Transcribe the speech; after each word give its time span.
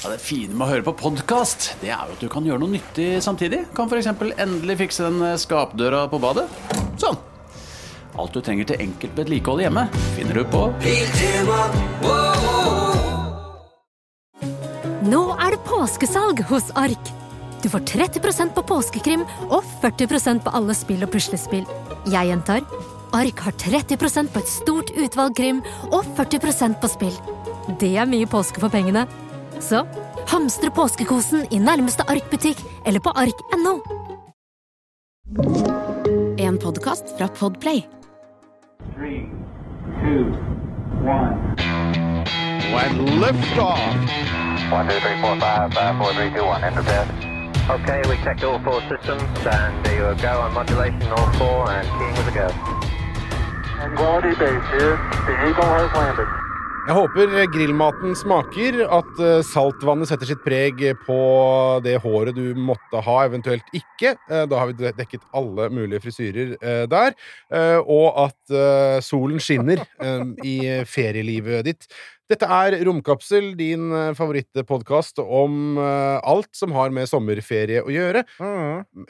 Ja, 0.00 0.08
det 0.08 0.22
fine 0.24 0.54
med 0.56 0.64
å 0.64 0.70
høre 0.70 0.84
på 0.86 0.94
podkast, 0.96 1.74
det 1.82 1.90
er 1.92 2.08
jo 2.08 2.14
at 2.14 2.22
du 2.22 2.28
kan 2.32 2.46
gjøre 2.46 2.62
noe 2.62 2.72
nyttig 2.72 3.18
samtidig. 3.20 3.66
Kan 3.76 3.90
f.eks. 3.90 4.08
endelig 4.40 4.78
fikse 4.80 5.04
den 5.04 5.20
skapdøra 5.36 6.06
på 6.08 6.16
badet. 6.22 6.46
Sånn. 7.02 7.18
Alt 8.16 8.32
du 8.32 8.40
trenger 8.40 8.70
til 8.70 8.80
enkelt 8.80 9.20
vedlikehold 9.20 9.60
hjemme, 9.60 9.84
finner 10.16 10.40
du 10.40 10.44
på 10.48 10.64
Nå 15.10 15.22
er 15.36 15.52
det 15.52 15.60
påskesalg 15.68 16.46
hos 16.48 16.72
Ark. 16.80 17.12
Du 17.60 17.68
får 17.68 17.84
30% 17.92 18.56
på 18.56 18.64
påskekrim 18.72 19.28
og 19.50 19.60
40% 19.84 20.46
på 20.46 20.56
alle 20.56 20.80
spill 20.80 21.04
og 21.04 21.12
puslespill. 21.12 21.68
Jeg 22.08 22.32
gjentar 22.32 22.64
Ark 23.12 23.44
har 23.44 23.52
30% 23.68 24.32
på 24.32 24.40
et 24.40 24.48
stort 24.48 24.96
utvalg 24.96 25.36
krim 25.36 25.60
og 25.90 26.08
40% 26.16 26.80
på 26.80 26.88
spill. 26.88 27.24
Det 27.82 27.98
er 28.00 28.08
mye 28.08 28.28
påske 28.30 28.62
for 28.62 28.72
pengene. 28.72 29.04
Så 29.60 29.86
hamstre 30.26 30.70
påskekosen 30.70 31.46
i 31.50 31.58
nærmeste 31.58 32.04
Ark-butikk 32.08 32.60
eller 32.86 33.00
på 33.00 33.10
ark.no. 33.10 33.74
En 36.38 36.58
podkast 36.58 37.04
fra 37.18 37.28
Podplay. 37.28 37.82
Three, 38.96 39.28
two, 40.00 40.24
When 41.04 42.98
and 42.98 43.08
liftoff. 43.20 43.78
One, 44.72 44.88
two, 44.88 45.00
three, 45.00 45.20
four, 45.20 45.36
five, 45.40 45.72
five, 45.74 45.96
four, 45.98 46.12
three, 46.14 46.30
two, 46.30 46.44
one. 46.44 46.64
Enter 46.64 46.82
bed. 46.82 47.08
Okay, 47.70 48.00
we 48.08 48.16
checked 48.24 48.44
all 48.44 48.58
four 48.64 48.80
systems, 48.88 49.22
and 49.46 49.84
there 49.84 50.10
you 50.10 50.22
go 50.22 50.40
on 50.40 50.54
modulation, 50.54 51.02
all 51.12 51.32
four, 51.32 51.70
and 51.70 51.86
keying 51.98 52.16
was 52.16 52.26
a 52.26 52.34
go. 52.40 52.48
Quality 53.96 54.34
base 54.38 54.66
here. 54.74 54.96
The 55.26 55.34
Eagle 55.48 55.64
has 55.64 55.92
landed. 55.94 56.39
Jeg 56.90 56.96
håper 56.98 57.44
grillmaten 57.54 58.16
smaker, 58.18 58.80
at 58.90 59.20
eh, 59.22 59.44
saltvannet 59.46 60.10
setter 60.10 60.26
sitt 60.26 60.40
preg 60.42 60.80
på 61.04 61.18
det 61.84 61.92
håret 62.02 62.34
du 62.34 62.48
måtte 62.58 62.98
ha, 63.06 63.14
eventuelt 63.28 63.68
ikke. 63.70 64.16
Eh, 64.26 64.42
Da 64.50 64.58
har 64.58 64.72
vi 64.72 64.90
dekket 64.98 65.22
alle 65.30 65.68
mulige 65.70 66.02
frisyrer 66.02 66.56
eh, 66.58 66.82
der. 66.90 67.14
Og 67.86 68.18
at 68.24 68.56
solen 69.06 69.38
skinner 69.38 69.84
i 70.42 70.56
ferielivet 70.90 71.68
ditt. 71.68 71.86
Dette 72.30 72.46
er 72.46 72.76
Romkapsel, 72.86 73.52
din 73.58 73.90
favorittpodkast 74.16 75.18
om 75.22 75.78
uh, 75.80 76.20
alt 76.22 76.50
som 76.56 76.74
har 76.76 76.92
med 76.94 77.08
sommerferie 77.10 77.82
å 77.82 77.90
gjøre. 77.90 78.22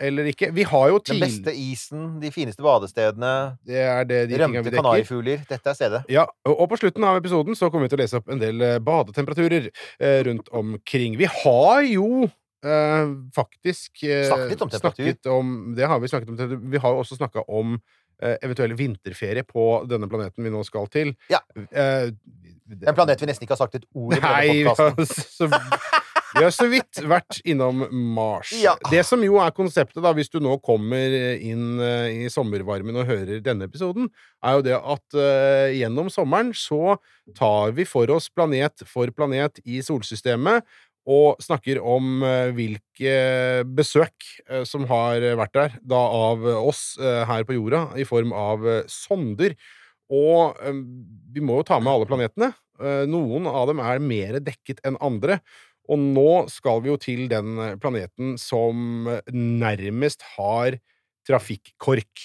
Eller 0.01 0.31
ikke. 0.33 0.51
Vi 0.57 0.65
har 0.69 0.89
jo 0.93 1.01
Den 1.11 1.21
beste 1.23 1.53
isen, 1.53 2.07
de 2.23 2.33
fineste 2.35 2.65
badestedene, 2.65 3.59
Det 3.67 3.85
er 3.85 4.09
det 4.09 4.23
de 4.31 4.41
rømte 4.41 4.73
kanarifugler. 4.73 5.45
Dette 5.49 5.73
er 5.73 5.77
stedet. 5.77 6.03
Ja, 6.13 6.27
og 6.49 6.67
på 6.71 6.81
slutten 6.81 7.05
av 7.07 7.21
episoden 7.21 7.59
så 7.59 7.71
kommer 7.71 7.89
vi 7.89 7.95
til 7.95 8.01
å 8.01 8.03
lese 8.03 8.21
opp 8.21 8.31
en 8.33 8.41
del 8.41 8.65
eh, 8.65 8.79
badetemperaturer 8.85 9.71
uh, 9.71 10.21
rundt 10.29 10.53
omkring. 10.63 11.19
Vi 11.21 11.31
har 11.45 11.89
jo 11.89 12.29
Uh, 12.61 13.31
faktisk 13.33 14.03
uh, 14.05 14.27
Snakket 14.29 14.63
om 14.63 14.71
snakket 14.71 15.27
om 15.33 15.47
Det 15.73 15.87
har 15.89 15.97
vi 15.97 16.09
snakket 16.13 16.29
om. 16.29 16.67
Vi 16.69 16.77
har 16.77 16.93
jo 16.93 16.99
også 17.01 17.17
snakka 17.17 17.47
om 17.49 17.79
eh, 18.23 18.37
eventuell 18.45 18.77
vinterferie 18.79 19.45
på 19.49 19.67
denne 19.91 20.09
planeten 20.11 20.45
vi 20.47 20.53
nå 20.53 20.63
skal 20.67 20.89
til. 20.93 21.15
Ja. 21.33 21.43
Eh, 21.57 22.11
En 22.71 22.95
planet 22.95 23.19
vi 23.19 23.27
nesten 23.27 23.43
ikke 23.47 23.57
har 23.57 23.65
sagt 23.65 23.81
et 23.81 23.89
ord 23.99 24.15
om 24.15 24.19
i 24.21 24.21
denne 24.23 24.75
podkasten. 24.77 25.27
så, 25.37 25.49
vi 26.37 26.45
har 26.45 26.53
så 26.55 26.67
vidt 26.71 27.01
vært 27.11 27.41
innom 27.49 27.83
Mars. 28.15 28.53
Ja. 28.63 28.77
Det 28.91 29.03
som 29.07 29.23
jo 29.27 29.41
er 29.43 29.51
konseptet, 29.55 29.99
da, 30.05 30.13
hvis 30.15 30.31
du 30.31 30.39
nå 30.43 30.55
kommer 30.63 31.17
inn 31.35 31.81
eh, 31.83 32.27
i 32.27 32.31
sommervarmen 32.31 33.01
og 33.03 33.09
hører 33.11 33.43
denne 33.43 33.67
episoden, 33.67 34.07
er 34.47 34.59
jo 34.59 34.63
det 34.65 34.77
at 34.79 35.19
uh, 35.19 35.69
gjennom 35.75 36.09
sommeren 36.13 36.55
så 36.57 36.95
tar 37.37 37.75
vi 37.77 37.85
for 37.89 38.09
oss 38.15 38.31
planet 38.33 38.87
for 38.89 39.11
planet 39.13 39.59
i 39.67 39.83
solsystemet. 39.85 40.65
Og 41.11 41.41
snakker 41.43 41.81
om 41.83 42.23
eh, 42.27 42.53
hvilke 42.55 43.15
besøk 43.75 44.27
eh, 44.47 44.63
som 44.69 44.87
har 44.91 45.25
vært 45.41 45.57
der, 45.57 45.77
da 45.83 45.99
av 45.99 46.45
oss 46.61 46.95
eh, 47.01 47.25
her 47.27 47.47
på 47.49 47.57
jorda, 47.57 47.89
i 47.99 48.07
form 48.07 48.35
av 48.37 48.67
sonder. 48.91 49.57
Og 50.11 50.59
vi 51.31 51.43
må 51.45 51.61
jo 51.61 51.67
ta 51.69 51.77
med 51.79 51.93
alle 51.93 52.07
planetene. 52.11 52.49
Noen 53.07 53.45
av 53.47 53.69
dem 53.71 53.79
er 53.85 54.01
mer 54.03 54.39
dekket 54.43 54.81
enn 54.89 54.97
andre. 54.99 55.37
Og 55.87 56.01
nå 56.03 56.31
skal 56.51 56.81
vi 56.83 56.91
jo 56.91 56.97
til 56.99 57.29
den 57.31 57.61
planeten 57.79 58.33
som 58.41 59.07
nærmest 59.31 60.25
har 60.33 60.81
trafikkork. 61.29 62.25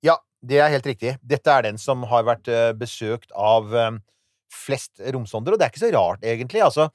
Ja, 0.00 0.16
det 0.40 0.62
er 0.64 0.72
helt 0.72 0.88
riktig. 0.88 1.18
Dette 1.20 1.52
er 1.52 1.68
den 1.68 1.82
som 1.82 2.06
har 2.08 2.24
vært 2.24 2.48
besøkt 2.80 3.36
av 3.36 3.68
flest 4.48 5.04
romsonder, 5.12 5.52
og 5.52 5.60
det 5.60 5.68
er 5.68 5.74
ikke 5.74 5.84
så 5.84 5.92
rart, 5.92 6.24
egentlig. 6.24 6.64
Altså, 6.64 6.88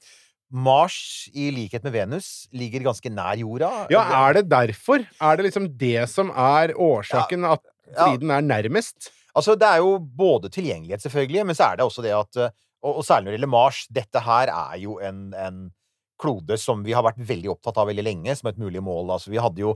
Mars, 0.54 1.28
i 1.34 1.48
likhet 1.50 1.82
med 1.82 1.92
Venus, 1.96 2.46
ligger 2.54 2.84
ganske 2.86 3.10
nær 3.10 3.34
jorda. 3.40 3.70
Ja, 3.90 4.04
er 4.22 4.36
det 4.38 4.44
derfor? 4.52 5.02
Er 5.20 5.36
det 5.36 5.48
liksom 5.48 5.66
det 5.80 6.04
som 6.12 6.30
er 6.30 6.74
årsaken, 6.78 7.44
at 7.50 7.60
Ja. 7.94 8.12
er 8.14 8.42
nærmest? 8.46 9.10
Altså, 9.34 9.56
det 9.58 9.66
er 9.66 9.82
jo 9.82 9.98
både 9.98 10.48
tilgjengelighet, 10.48 11.02
selvfølgelig, 11.02 11.46
men 11.46 11.54
så 11.58 11.72
er 11.72 11.76
det 11.76 11.84
også 11.84 12.02
det 12.02 12.14
at 12.14 12.36
eh, 12.36 12.50
Og, 12.84 12.98
og 13.00 13.04
særlig 13.04 13.24
når 13.24 13.32
det 13.32 13.38
gjelder 13.38 13.48
Mars, 13.48 13.86
dette 13.90 14.20
her 14.20 14.50
er 14.52 14.76
jo 14.78 14.98
en, 15.00 15.32
en 15.34 15.70
klode 16.20 16.58
som 16.60 16.82
vi 16.84 16.92
har 16.92 17.02
vært 17.02 17.16
veldig 17.16 17.48
opptatt 17.54 17.78
av 17.80 17.88
veldig 17.88 18.04
lenge, 18.04 18.34
som 18.36 18.50
et 18.50 18.58
mulig 18.60 18.82
mål. 18.84 19.10
Altså, 19.16 19.30
vi 19.32 19.40
hadde 19.40 19.62
jo 19.62 19.72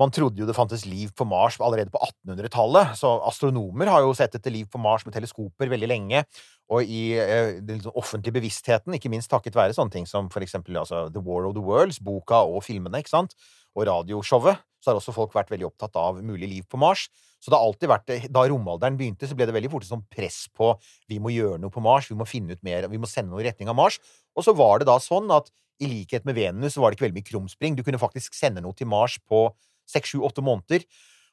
man 0.00 0.12
trodde 0.14 0.40
jo 0.40 0.46
det 0.48 0.56
fantes 0.56 0.86
liv 0.88 1.10
på 1.16 1.26
Mars 1.28 1.58
allerede 1.60 1.92
på 1.92 2.00
1800-tallet. 2.00 2.94
Så 2.98 3.10
astronomer 3.28 3.90
har 3.92 4.04
jo 4.04 4.14
sett 4.16 4.34
etter 4.38 4.54
liv 4.54 4.68
på 4.72 4.80
Mars 4.80 5.04
med 5.06 5.14
teleskoper 5.14 5.68
veldig 5.72 5.90
lenge. 5.90 6.24
Og 6.72 6.88
i 6.88 7.02
eh, 7.20 7.58
den 7.60 7.78
liksom 7.78 7.98
offentlige 7.98 8.38
bevisstheten, 8.38 8.96
ikke 8.96 9.12
minst 9.12 9.30
takket 9.32 9.58
være 9.58 9.76
sånne 9.76 9.92
ting 9.92 10.08
som 10.08 10.30
for 10.32 10.44
eksempel 10.44 10.80
altså, 10.80 11.04
The 11.12 11.22
War 11.24 11.48
of 11.48 11.56
the 11.58 11.64
Worlds, 11.64 12.00
boka 12.00 12.40
og 12.48 12.64
filmene, 12.64 13.02
ikke 13.02 13.12
sant, 13.12 13.36
og 13.76 13.86
radioshowet, 13.88 14.62
så 14.82 14.90
har 14.90 14.98
også 14.98 15.14
folk 15.14 15.36
vært 15.36 15.52
veldig 15.52 15.68
opptatt 15.68 15.96
av 16.00 16.18
mulig 16.24 16.48
liv 16.48 16.64
på 16.70 16.80
Mars. 16.80 17.06
Så 17.42 17.50
det 17.50 17.58
har 17.58 17.66
alltid 17.66 17.90
vært 17.90 18.10
Da 18.34 18.44
romalderen 18.50 18.96
begynte, 18.98 19.26
så 19.26 19.36
ble 19.38 19.48
det 19.48 19.54
veldig 19.54 19.70
fort 19.72 19.86
et 19.86 20.06
press 20.14 20.44
på 20.54 20.72
vi 21.10 21.18
må 21.22 21.32
gjøre 21.34 21.60
noe 21.62 21.74
på 21.74 21.82
Mars, 21.84 22.08
vi 22.10 22.18
må 22.18 22.26
finne 22.28 22.56
ut 22.56 22.62
mer, 22.66 22.88
vi 22.90 23.00
må 23.02 23.10
sende 23.10 23.34
noe 23.34 23.42
i 23.42 23.48
retning 23.48 23.70
av 23.70 23.78
Mars. 23.78 23.98
Og 24.38 24.46
så 24.46 24.54
var 24.56 24.80
det 24.80 24.88
da 24.88 24.96
sånn 25.02 25.30
at 25.34 25.50
i 25.82 25.88
likhet 25.90 26.26
med 26.28 26.36
Venus 26.38 26.76
så 26.76 26.82
var 26.82 26.90
det 26.90 26.98
ikke 26.98 27.08
veldig 27.08 27.18
mye 27.18 27.28
krumspring. 27.28 27.76
Du 27.76 27.82
kunne 27.82 28.00
faktisk 28.00 28.36
sende 28.38 28.62
noe 28.62 28.76
til 28.78 28.88
Mars 28.90 29.18
på 29.26 29.48
seks, 29.92 30.14
sju, 30.14 30.22
åtte 30.26 30.44
måneder. 30.44 30.84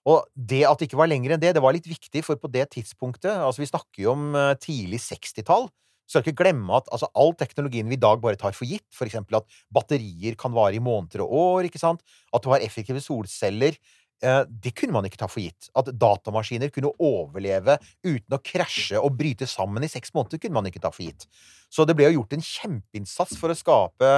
Og 0.08 0.24
det 0.34 0.64
at 0.68 0.80
det 0.80 0.90
ikke 0.90 1.00
var 1.02 1.12
lenger 1.12 1.36
enn 1.36 1.42
det, 1.42 1.54
det 1.58 1.64
var 1.64 1.76
litt 1.76 1.90
viktig, 1.90 2.24
for 2.26 2.40
på 2.40 2.52
det 2.52 2.70
tidspunktet 2.76 3.34
Altså, 3.36 3.64
vi 3.64 3.70
snakker 3.70 4.06
jo 4.06 4.16
om 4.16 4.32
eh, 4.38 4.56
tidlig 4.62 5.02
60-tall. 5.04 5.68
Så 6.10 6.18
skal 6.18 6.32
ikke 6.32 6.42
glemme 6.42 6.74
at 6.74 6.88
altså, 6.94 7.10
all 7.20 7.36
teknologien 7.38 7.90
vi 7.90 7.98
i 8.00 8.02
dag 8.02 8.22
bare 8.24 8.40
tar 8.40 8.56
for 8.58 8.66
gitt, 8.66 8.88
eksempel 9.06 9.42
at 9.42 9.60
batterier 9.74 10.38
kan 10.40 10.56
vare 10.56 10.80
i 10.80 10.82
måneder 10.82 11.22
og 11.26 11.36
år, 11.38 11.70
ikke 11.70 11.82
sant, 11.82 12.02
at 12.34 12.42
du 12.42 12.50
har 12.50 12.66
effektive 12.66 13.04
solceller, 13.04 13.78
eh, 14.24 14.42
det 14.50 14.74
kunne 14.80 14.96
man 14.96 15.06
ikke 15.06 15.22
ta 15.22 15.30
for 15.30 15.44
gitt. 15.44 15.70
At 15.78 15.92
datamaskiner 15.94 16.74
kunne 16.74 16.96
overleve 16.98 17.78
uten 18.08 18.40
å 18.40 18.42
krasje 18.42 18.98
og 18.98 19.20
bryte 19.20 19.46
sammen 19.50 19.86
i 19.86 19.92
seks 19.92 20.16
måneder, 20.16 20.42
kunne 20.42 20.58
man 20.58 20.72
ikke 20.72 20.82
ta 20.82 20.90
for 20.96 21.06
gitt. 21.06 21.28
Så 21.70 21.86
det 21.86 22.00
ble 22.00 22.10
jo 22.10 22.22
gjort 22.22 22.40
en 22.40 22.48
kjempeinnsats 22.48 23.38
for 23.38 23.54
å 23.54 23.60
skape 23.60 24.16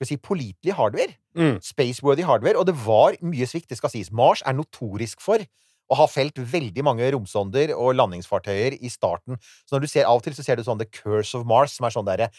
skal 0.00 0.06
vi 0.06 0.14
si, 0.14 0.20
pålitelig 0.24 0.76
hardware. 0.76 1.19
Mm. 1.38 1.58
Spaceworthy 1.64 2.26
hardware. 2.26 2.58
Og 2.60 2.68
det 2.68 2.76
var 2.84 3.18
mye 3.22 3.48
svikt, 3.48 3.70
det 3.70 3.80
skal 3.80 3.92
sies. 3.92 4.12
Mars 4.12 4.44
er 4.46 4.56
notorisk 4.58 5.22
for 5.24 5.42
å 5.90 5.98
ha 5.98 6.06
felt 6.10 6.38
veldig 6.38 6.84
mange 6.86 7.08
romsonder 7.14 7.72
og 7.74 7.96
landingsfartøyer 7.98 8.78
i 8.78 8.90
starten. 8.92 9.40
Så 9.66 9.74
når 9.74 9.84
du 9.84 9.90
ser 9.90 10.06
av 10.06 10.20
og 10.20 10.24
til, 10.26 10.36
så 10.36 10.46
ser 10.46 10.58
du 10.58 10.66
sånn 10.66 10.78
The 10.80 10.86
Curse 10.86 11.38
of 11.38 11.46
Mars, 11.50 11.74
som 11.76 11.88
er 11.88 11.94
sånn 11.94 12.06
derre 12.06 12.30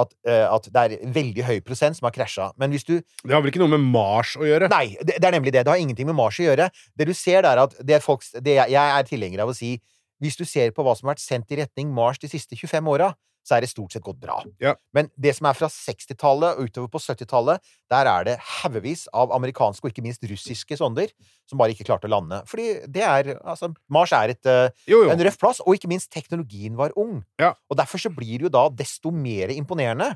at, 0.00 0.14
uh, 0.26 0.46
at 0.56 0.68
det 0.74 0.82
er 0.82 1.10
veldig 1.14 1.44
høy 1.46 1.58
prosent 1.66 1.98
som 1.98 2.08
har 2.08 2.14
krasja. 2.16 2.48
Men 2.58 2.72
hvis 2.74 2.86
du 2.86 2.96
Det 2.98 3.30
har 3.30 3.42
vel 3.44 3.52
ikke 3.52 3.62
noe 3.62 3.74
med 3.76 3.84
Mars 3.94 4.34
å 4.38 4.46
gjøre? 4.46 4.70
Nei, 4.72 4.96
det, 5.00 5.18
det 5.20 5.28
er 5.28 5.36
nemlig 5.36 5.52
det. 5.54 5.64
Det 5.66 5.70
har 5.74 5.80
ingenting 5.80 6.08
med 6.10 6.18
Mars 6.18 6.40
å 6.42 6.48
gjøre. 6.48 6.70
Det 6.96 7.06
du 7.06 7.14
ser, 7.14 7.44
det 7.44 7.52
er 7.52 7.62
at 7.66 7.76
det 7.78 7.98
er 7.98 8.02
folk, 8.02 8.24
det 8.34 8.56
jeg, 8.58 8.74
jeg 8.74 8.96
er 8.96 9.10
tilhenger 9.10 9.44
av 9.44 9.52
å 9.52 9.56
si 9.56 9.76
Hvis 10.22 10.38
du 10.38 10.44
ser 10.48 10.70
på 10.72 10.82
hva 10.86 10.94
som 10.96 11.08
har 11.08 11.16
vært 11.16 11.24
sendt 11.24 11.52
i 11.52 11.58
retning 11.58 11.90
Mars 11.92 12.20
de 12.22 12.30
siste 12.30 12.56
25 12.56 12.86
åra, 12.88 13.12
så 13.44 13.56
er 13.56 13.64
det 13.64 13.70
stort 13.70 13.92
sett 13.92 14.04
gått 14.04 14.20
bra. 14.22 14.38
Ja. 14.62 14.72
Men 14.96 15.10
det 15.20 15.34
som 15.36 15.48
er 15.50 15.56
fra 15.58 15.68
60-tallet 15.68 16.56
og 16.56 16.70
utover 16.70 16.90
på 16.94 17.00
70-tallet, 17.04 17.60
der 17.92 18.08
er 18.08 18.26
det 18.28 18.36
haugevis 18.62 19.04
av 19.12 19.34
amerikanske 19.36 19.84
og 19.84 19.92
ikke 19.92 20.04
minst 20.06 20.24
russiske 20.30 20.78
sonder 20.80 21.12
som 21.50 21.60
bare 21.60 21.74
ikke 21.74 21.86
klarte 21.90 22.08
å 22.08 22.14
lande. 22.14 22.40
Fordi 22.48 22.68
det 22.88 23.04
er 23.04 23.34
Altså, 23.44 23.70
Mars 23.92 24.12
er 24.16 24.32
et, 24.32 24.46
eh, 24.46 24.70
Jo, 24.88 25.04
jo. 25.04 25.10
en 25.10 25.20
røff 25.20 25.36
plass, 25.38 25.60
og 25.60 25.76
ikke 25.76 25.90
minst 25.90 26.10
teknologien 26.10 26.76
var 26.76 26.94
ung. 26.96 27.22
Ja. 27.38 27.52
Og 27.68 27.76
derfor 27.76 28.00
så 28.00 28.08
blir 28.14 28.38
det 28.38 28.48
jo 28.48 28.54
da 28.54 28.68
desto 28.70 29.12
mer 29.12 29.52
imponerende 29.52 30.14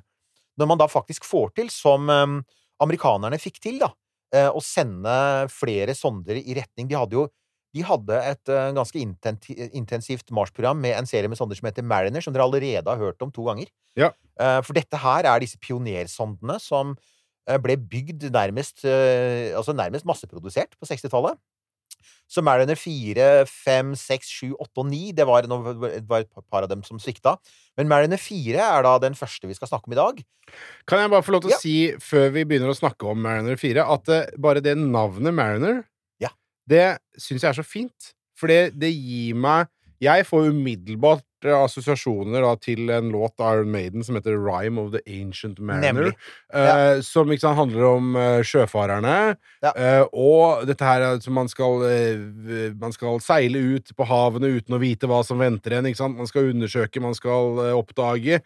når 0.59 0.67
man 0.67 0.81
da 0.81 0.89
faktisk 0.91 1.25
får 1.29 1.53
til, 1.55 1.69
som 1.71 2.09
um, 2.11 2.39
amerikanerne 2.83 3.39
fikk 3.39 3.61
til, 3.63 3.79
da, 3.79 3.93
eh, 4.35 4.49
å 4.51 4.63
sende 4.65 5.49
flere 5.53 5.95
sonder 5.95 6.41
i 6.41 6.57
retning 6.59 6.89
De 6.89 6.99
hadde 6.99 7.15
jo 7.15 7.29
de 7.77 7.85
hadde 7.85 8.17
et 8.31 8.49
eh, 8.55 8.71
ganske 8.77 9.01
intensivt 9.77 10.33
Mars-program 10.35 10.79
med 10.81 10.97
en 10.97 11.09
serie 11.09 11.29
med 11.29 11.37
sonder 11.41 11.59
som 11.59 11.69
heter 11.69 11.85
Mariner, 11.85 12.25
som 12.25 12.33
dere 12.33 12.47
allerede 12.49 12.89
har 12.89 13.03
hørt 13.03 13.21
om 13.25 13.33
to 13.35 13.45
ganger. 13.49 13.69
Ja. 13.99 14.13
Eh, 14.41 14.61
For 14.65 14.77
dette 14.79 15.01
her 15.03 15.29
er 15.29 15.45
disse 15.45 15.61
pionersondene 15.61 16.57
som 16.65 16.95
eh, 17.49 17.59
ble 17.61 17.77
bygd 17.77 18.31
nærmest, 18.33 18.85
altså 18.89 19.77
nærmest 19.77 20.09
masseprodusert 20.09 20.79
på 20.81 20.89
60-tallet. 20.89 21.37
Så 22.29 22.43
Mariner 22.45 22.77
4, 22.77 23.47
5, 23.49 23.95
6, 23.97 24.33
7, 24.43 24.51
8 24.61 24.83
og 24.83 24.89
9 24.91 24.99
det 25.17 25.25
var, 25.27 25.47
det 25.49 26.03
var 26.09 26.25
et 26.27 26.33
par 26.53 26.67
av 26.67 26.69
dem 26.69 26.83
som 26.85 27.01
svikta. 27.01 27.39
Men 27.81 27.89
Mariner 27.89 28.21
4 28.21 28.61
er 28.61 28.85
da 28.85 28.93
den 29.01 29.17
første 29.17 29.49
vi 29.49 29.57
skal 29.57 29.71
snakke 29.71 29.89
om 29.89 29.97
i 29.97 29.99
dag. 29.99 30.21
Kan 30.89 31.01
jeg 31.01 31.13
bare 31.13 31.25
få 31.25 31.33
lov 31.35 31.45
til 31.47 31.55
å 31.57 31.61
si, 31.61 31.77
før 32.05 32.29
vi 32.37 32.45
begynner 32.49 32.73
å 32.73 32.77
snakke 32.77 33.09
om 33.09 33.21
Mariner 33.25 33.57
4, 33.61 33.85
at 33.97 34.13
bare 34.41 34.65
det 34.65 34.77
navnet 34.81 35.37
Mariner, 35.37 35.81
Ja. 35.81 35.98
Det 36.69 36.87
syns 37.19 37.45
jeg 37.45 37.53
er 37.53 37.59
så 37.59 37.67
fint. 37.67 38.13
For 38.39 38.51
det, 38.51 38.77
det 38.79 38.93
gir 38.95 39.39
meg 39.39 39.69
Jeg 39.99 40.29
får 40.29 40.53
umiddelbart 40.53 41.25
eh, 41.43 41.57
assosiasjoner 41.57 42.45
da, 42.45 42.53
til 42.63 42.87
en 42.95 43.09
låt 43.11 43.43
av 43.43 43.57
Iron 43.57 43.73
Maiden 43.75 44.05
som 44.07 44.15
heter 44.15 44.37
Rhyme 44.39 44.79
of 44.79 44.93
the 44.93 45.01
Ancient 45.11 45.59
Manor'. 45.59 46.13
Eh, 46.55 47.01
som 47.03 47.33
ikke 47.35 47.43
sant, 47.43 47.59
handler 47.59 47.87
om 47.89 48.15
uh, 48.15 48.39
sjøfarerne. 48.47 49.17
Ja. 49.65 49.73
Uh, 49.75 50.05
og 50.15 50.63
dette 50.71 50.87
her 50.87 51.03
er 51.03 51.19
som 51.25 51.35
man 51.35 51.51
skal 51.51 51.83
Man 52.79 52.95
skal 52.95 53.19
seile 53.25 53.59
ut 53.75 53.91
på 53.99 54.07
havene 54.07 54.53
uten 54.55 54.79
å 54.79 54.83
vite 54.83 55.11
hva 55.11 55.25
som 55.27 55.43
venter 55.43 55.81
en. 55.81 55.91
Man 56.15 56.31
skal 56.31 56.53
undersøke, 56.53 57.03
man 57.03 57.19
skal 57.19 57.59
oppdage. 57.75 58.39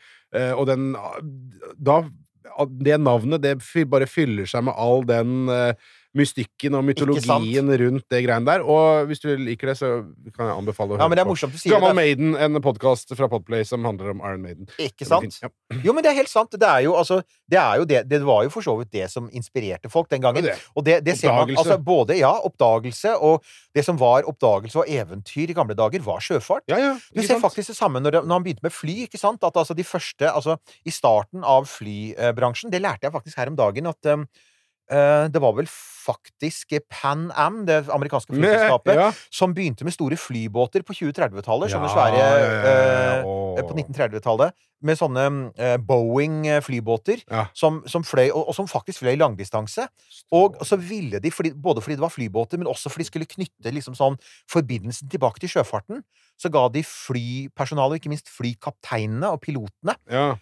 og 0.57 0.67
den 0.73 0.95
Da 1.77 2.01
Det 2.69 3.01
navnet, 3.01 3.45
det 3.45 3.85
bare 3.93 4.09
fyller 4.09 4.49
seg 4.49 4.65
med 4.65 4.75
all 4.81 5.05
den 5.05 5.51
mystikken 6.19 6.77
og 6.77 6.85
mytologien 6.85 7.71
rundt 7.81 8.05
det 8.13 8.21
greiene 8.27 8.49
der. 8.49 8.65
Og 8.65 9.09
hvis 9.09 9.23
du 9.23 9.31
liker 9.41 9.73
det, 9.73 9.77
så 9.81 9.91
kan 10.35 10.51
jeg 10.51 10.57
anbefale 10.61 10.93
å 10.93 10.97
høre 10.97 11.05
Ja, 11.05 11.09
men 11.09 11.17
det 11.17 11.25
er 11.25 11.29
på 11.29 11.35
morsomt 11.35 11.57
sier 11.61 11.77
Gammal. 11.77 11.95
Maiden, 11.97 12.35
en 12.37 12.61
podkast 12.65 13.15
fra 13.17 13.29
Podplay 13.33 13.65
som 13.69 13.85
handler 13.89 14.13
om 14.13 14.21
Iron 14.21 14.45
Maiden. 14.45 14.69
Ikke 14.83 15.09
sant? 15.09 15.39
Ja. 15.43 15.49
Jo, 15.85 15.95
men 15.97 16.05
det 16.05 16.13
er 16.13 16.19
helt 16.21 16.33
sant. 16.33 16.53
Det 16.53 16.69
er 16.69 16.85
jo, 16.87 16.95
altså, 16.99 17.23
det, 17.49 17.61
er 17.61 17.81
jo 17.81 17.89
det, 17.89 18.03
det 18.11 18.21
var 18.29 18.45
jo 18.47 18.53
for 18.53 18.67
så 18.67 18.77
vidt 18.81 18.93
det 18.93 19.09
som 19.13 19.31
inspirerte 19.33 19.91
folk 19.93 20.11
den 20.13 20.25
gangen. 20.25 20.45
Det. 20.45 20.59
Og 20.77 20.85
det, 20.87 21.01
det 21.07 21.17
ser 21.21 21.33
man, 21.33 21.51
altså 21.57 21.79
både, 21.81 22.19
ja, 22.21 22.33
oppdagelse, 22.45 23.17
og 23.17 23.41
det 23.75 23.87
som 23.87 23.99
var 24.01 24.29
oppdagelse 24.29 24.83
og 24.83 24.93
eventyr 24.93 25.53
i 25.53 25.57
gamle 25.57 25.77
dager, 25.79 26.05
var 26.05 26.21
sjøfart. 26.25 26.67
Ja, 26.71 26.81
ja, 26.81 26.95
Du 27.13 27.23
ser 27.23 27.37
sant? 27.37 27.47
faktisk 27.47 27.73
det 27.73 27.79
samme 27.79 28.03
når, 28.03 28.21
når 28.23 28.37
han 28.37 28.47
begynte 28.47 28.67
med 28.67 28.75
fly. 28.75 29.03
ikke 29.07 29.21
sant? 29.21 29.45
At 29.45 29.57
altså 29.57 29.77
de 29.77 29.87
første, 29.87 30.29
altså 30.29 30.59
I 30.85 30.93
starten 30.93 31.45
av 31.45 31.67
flybransjen 31.71 32.73
Det 32.73 32.83
lærte 32.83 33.09
jeg 33.09 33.15
faktisk 33.15 33.41
her 33.41 33.53
om 33.53 33.57
dagen. 33.59 33.89
At 33.89 34.13
um, 34.13 34.27
uh, 34.93 35.27
det 35.33 35.43
var 35.43 35.57
vel 35.57 35.71
faktisk 36.03 36.75
Pan 36.91 37.29
Am, 37.39 37.63
det 37.69 37.85
amerikanske 37.93 38.35
flyselskapet, 38.35 38.95
Ja. 38.99 39.11
som 39.31 39.55
begynte 39.55 39.85
med 39.87 39.95
store 39.95 40.19
flybåter 40.19 40.83
på 40.83 40.93
2030-tallet. 40.99 41.71
Sånne 41.73 41.89
Ja, 41.89 41.95
svære 41.95 42.27
eh, 42.67 43.25
Åh. 43.27 43.63
På 43.63 43.75
1930-tallet. 43.79 44.53
Med 44.83 44.99
sånne 44.99 45.25
eh, 45.63 45.77
Boeing-flybåter 45.79 47.23
Ja. 47.31 47.47
som, 47.55 47.83
som 47.87 48.03
fløy, 48.03 48.31
og, 48.33 48.49
og 48.51 48.55
som 48.57 48.67
faktisk 48.67 49.03
fløy 49.05 49.15
langdistanse. 49.21 49.87
Og 50.35 50.57
så 50.67 50.77
ville 50.81 51.21
de, 51.23 51.31
fordi, 51.31 51.53
både 51.55 51.81
fordi 51.85 51.97
det 51.99 52.03
var 52.05 52.11
flybåter, 52.15 52.59
men 52.59 52.67
også 52.71 52.91
fordi 52.91 53.05
de 53.07 53.11
skulle 53.13 53.31
knytte 53.31 53.73
liksom 53.75 53.95
sånn 53.99 54.19
forbindelsen 54.51 55.11
tilbake 55.13 55.41
til 55.43 55.53
sjøfarten, 55.55 56.03
så 56.41 56.51
ga 56.51 56.65
de 56.75 56.83
flypersonalet, 56.83 57.95
og 57.95 58.01
ikke 58.01 58.11
minst 58.11 58.31
flykapteinene 58.33 59.29
og 59.31 59.41
pilotene, 59.45 59.95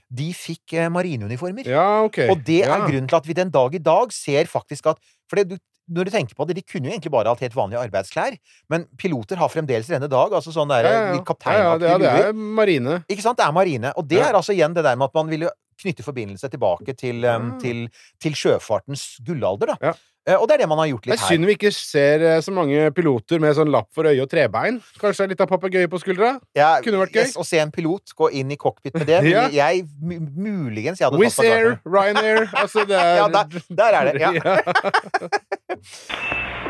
de 0.08 0.28
fikk 0.36 0.72
eh, 0.78 0.88
marineuniformer. 0.92 1.66
ja, 1.68 2.02
ok. 2.06 2.22
Og 2.30 2.44
det 2.46 2.62
er 2.64 2.86
grunnen 2.86 3.08
til 3.10 3.18
at 3.20 3.26
vi 3.28 3.36
den 3.36 3.50
dag 3.52 3.74
i 3.76 3.82
dag 3.82 4.12
ser 4.14 4.48
faktisk 4.48 4.86
at 4.94 5.02
For 5.30 5.40
det, 5.40 5.46
du, 5.54 5.56
når 5.90 6.06
du 6.06 6.12
tenker 6.14 6.36
på 6.38 6.46
det, 6.48 6.56
de 6.58 6.64
kunne 6.66 6.90
jo 6.90 6.92
egentlig 6.94 7.12
bare 7.14 7.32
hatt 7.32 7.42
helt 7.44 7.56
vanlige 7.56 7.80
arbeidsklær, 7.86 8.36
men 8.70 8.84
piloter 9.00 9.40
har 9.40 9.50
fremdeles 9.52 9.88
denne 9.90 10.10
dag 10.10 10.34
altså 10.38 10.52
sånn 10.54 10.70
der 10.70 10.86
ja, 10.86 10.92
ja, 10.92 11.00
ja. 11.08 11.16
litt 11.16 11.32
ja, 11.46 11.72
ja, 11.80 11.96
det, 12.02 12.12
er 12.28 12.36
marine. 12.60 13.00
Ikke 13.10 13.24
sant? 13.24 13.38
Det 13.40 13.46
er 13.46 13.54
marine. 13.56 13.92
Og 13.96 14.06
det 14.10 14.20
Ja. 14.20 14.28
er 14.28 14.38
altså 14.38 14.54
igjen 14.54 14.74
det 14.76 14.84
der 14.86 14.98
med 14.98 15.10
at 15.10 15.18
man 15.18 15.30
ville 15.32 15.50
knytte 15.80 16.04
forbindelse 16.04 16.50
tilbake 16.52 16.92
til, 16.98 17.24
um, 17.24 17.54
til, 17.62 17.86
til 18.20 18.34
sjøfartens 18.36 19.16
gullalder, 19.24 19.72
da. 19.72 19.94
Eh, 20.28 20.36
Og 20.36 20.44
det 20.48 20.54
er 20.54 20.58
det 20.62 20.68
man 20.68 20.78
har 20.78 20.86
gjort 20.90 21.02
Det 21.06 21.10
litt 21.10 21.20
er 21.20 21.22
her. 21.24 21.32
synd 21.32 21.46
vi 21.48 21.54
ikke 21.56 21.70
ser 21.72 22.20
eh, 22.28 22.40
så 22.44 22.52
mange 22.52 22.90
piloter 22.92 23.40
med 23.40 23.54
sånn 23.56 23.70
lapp 23.72 23.88
for 23.96 24.04
øye 24.04 24.20
og 24.20 24.28
trebein. 24.28 24.76
Kanskje 25.00 25.28
litt 25.32 25.40
av 25.40 25.48
papegøye 25.48 25.88
på 25.88 25.98
skuldra? 26.02 26.34
Ja, 26.54 26.74
kunne 26.84 27.00
vært 27.00 27.14
gøy. 27.16 27.22
Yes, 27.24 27.36
å 27.40 27.44
se 27.48 27.58
en 27.62 27.70
pilot 27.72 28.12
gå 28.18 28.28
inn 28.36 28.52
i 28.52 28.56
cockpit 28.60 28.94
med 29.00 29.06
det, 29.08 29.22
Ja. 29.32 29.46
jeg 29.48 29.86
muligens 30.04 31.00
jeg 31.00 31.08
hadde 31.08 31.18
Wizz 31.22 31.38
Air, 31.40 31.80
Ryanair 31.88 32.50
Altså, 32.62 32.84
det 32.84 32.98
er 33.00 33.16
Ja, 33.22 33.28
der- 33.28 33.64
der 33.70 33.92
er 33.96 34.12
det, 34.12 34.20
ja. 34.20 34.32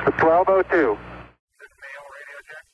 1202. 0.07 0.97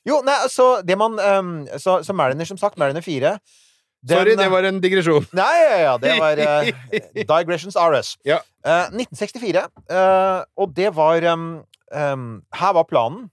Jo, 0.07 0.21
nei, 0.23 0.37
så 0.53 0.67
det 0.87 0.95
man 0.99 1.17
um, 1.19 1.55
så, 1.83 1.97
så 2.07 2.13
Mariner, 2.15 2.45
som 2.47 2.59
sagt, 2.61 2.79
Mariner 2.79 3.03
4 3.03 3.33
den- 4.07 4.19
Sorry, 4.19 4.35
det 4.39 4.49
var 4.53 4.67
en 4.69 4.81
digresjon. 4.83 5.25
Nei, 5.41 5.53
ja, 5.63 5.79
ja, 5.83 5.95
det 6.03 6.13
var 6.21 6.39
uh, 6.39 6.69
Digressions 7.33 7.77
RS. 7.79 8.17
Ja. 8.27 8.41
Uh, 8.67 8.87
1964, 8.95 9.67
Uh, 9.91 10.43
og 10.59 10.73
det 10.77 10.93
var 10.97 11.25
um, 11.33 11.47
um, 11.95 12.29
Her 12.55 12.73
var 12.79 12.87
planen. 12.91 13.27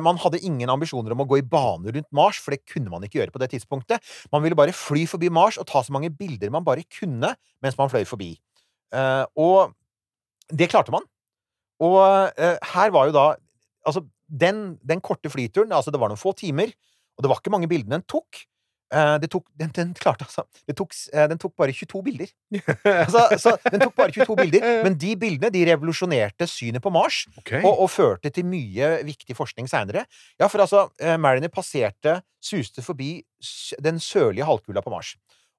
Man 0.00 0.16
hadde 0.16 0.38
ingen 0.40 0.70
ambisjoner 0.72 1.12
om 1.12 1.20
å 1.20 1.26
gå 1.28 1.36
i 1.42 1.44
bane 1.44 1.92
rundt 1.92 2.06
Mars, 2.16 2.38
for 2.40 2.54
det 2.54 2.62
kunne 2.64 2.88
man 2.88 3.02
ikke 3.04 3.18
gjøre 3.18 3.34
på 3.34 3.40
det 3.42 3.50
tidspunktet. 3.52 4.00
Man 4.32 4.40
ville 4.40 4.56
bare 4.56 4.72
fly 4.72 5.02
forbi 5.10 5.28
Mars 5.28 5.58
og 5.60 5.66
ta 5.68 5.82
så 5.84 5.92
mange 5.92 6.08
bilder 6.08 6.48
man 6.54 6.64
bare 6.64 6.86
kunne 6.88 7.34
mens 7.60 7.76
man 7.76 7.90
fløy 7.92 8.06
forbi. 8.08 8.30
Og 9.36 9.74
det 10.48 10.70
klarte 10.72 10.94
man. 10.94 11.04
Og 11.84 11.98
her 12.72 12.94
var 12.96 13.10
jo 13.10 13.16
da 13.18 13.26
Altså, 13.84 14.00
den, 14.24 14.78
den 14.80 15.02
korte 15.04 15.28
flyturen 15.28 15.76
Altså, 15.76 15.92
det 15.92 16.00
var 16.00 16.08
noen 16.08 16.16
få 16.24 16.32
timer, 16.32 16.72
og 17.18 17.26
det 17.26 17.28
var 17.34 17.42
ikke 17.44 17.52
mange 17.52 17.68
bildene 17.68 17.98
den 17.98 18.08
tok. 18.08 18.40
Eh, 18.94 19.14
det 19.22 19.30
tok, 19.32 19.46
den, 19.58 19.72
den 19.74 19.92
klarte 19.98 20.26
altså 20.26 20.44
det 20.68 20.76
tok, 20.78 20.94
eh, 21.12 21.26
Den 21.30 21.40
tok 21.40 21.54
bare 21.58 21.74
22 21.74 22.02
bilder. 22.06 22.30
altså, 22.84 23.26
så 23.40 23.54
den 23.66 23.82
tok 23.82 23.94
bare 23.98 24.14
22 24.14 24.36
bilder, 24.38 24.66
men 24.86 24.98
de 25.00 25.14
bildene 25.18 25.50
de 25.54 25.64
revolusjonerte 25.70 26.48
synet 26.50 26.84
på 26.84 26.92
Mars. 26.94 27.24
okay. 27.40 27.62
Og, 27.64 27.84
og 27.86 27.90
førte 27.90 28.30
til 28.34 28.46
mye 28.48 28.96
viktig 29.06 29.36
forskning 29.36 29.70
seinere. 29.70 30.04
Ja, 30.38 30.48
for 30.48 30.64
altså, 30.64 30.86
eh, 31.00 31.16
Mariner 31.20 31.52
passerte, 31.52 32.20
suste 32.44 32.84
forbi 32.84 33.16
den 33.82 33.96
sørlige 34.00 34.44
halvkula 34.44 34.82
på 34.84 34.92
Mars. 34.92 35.14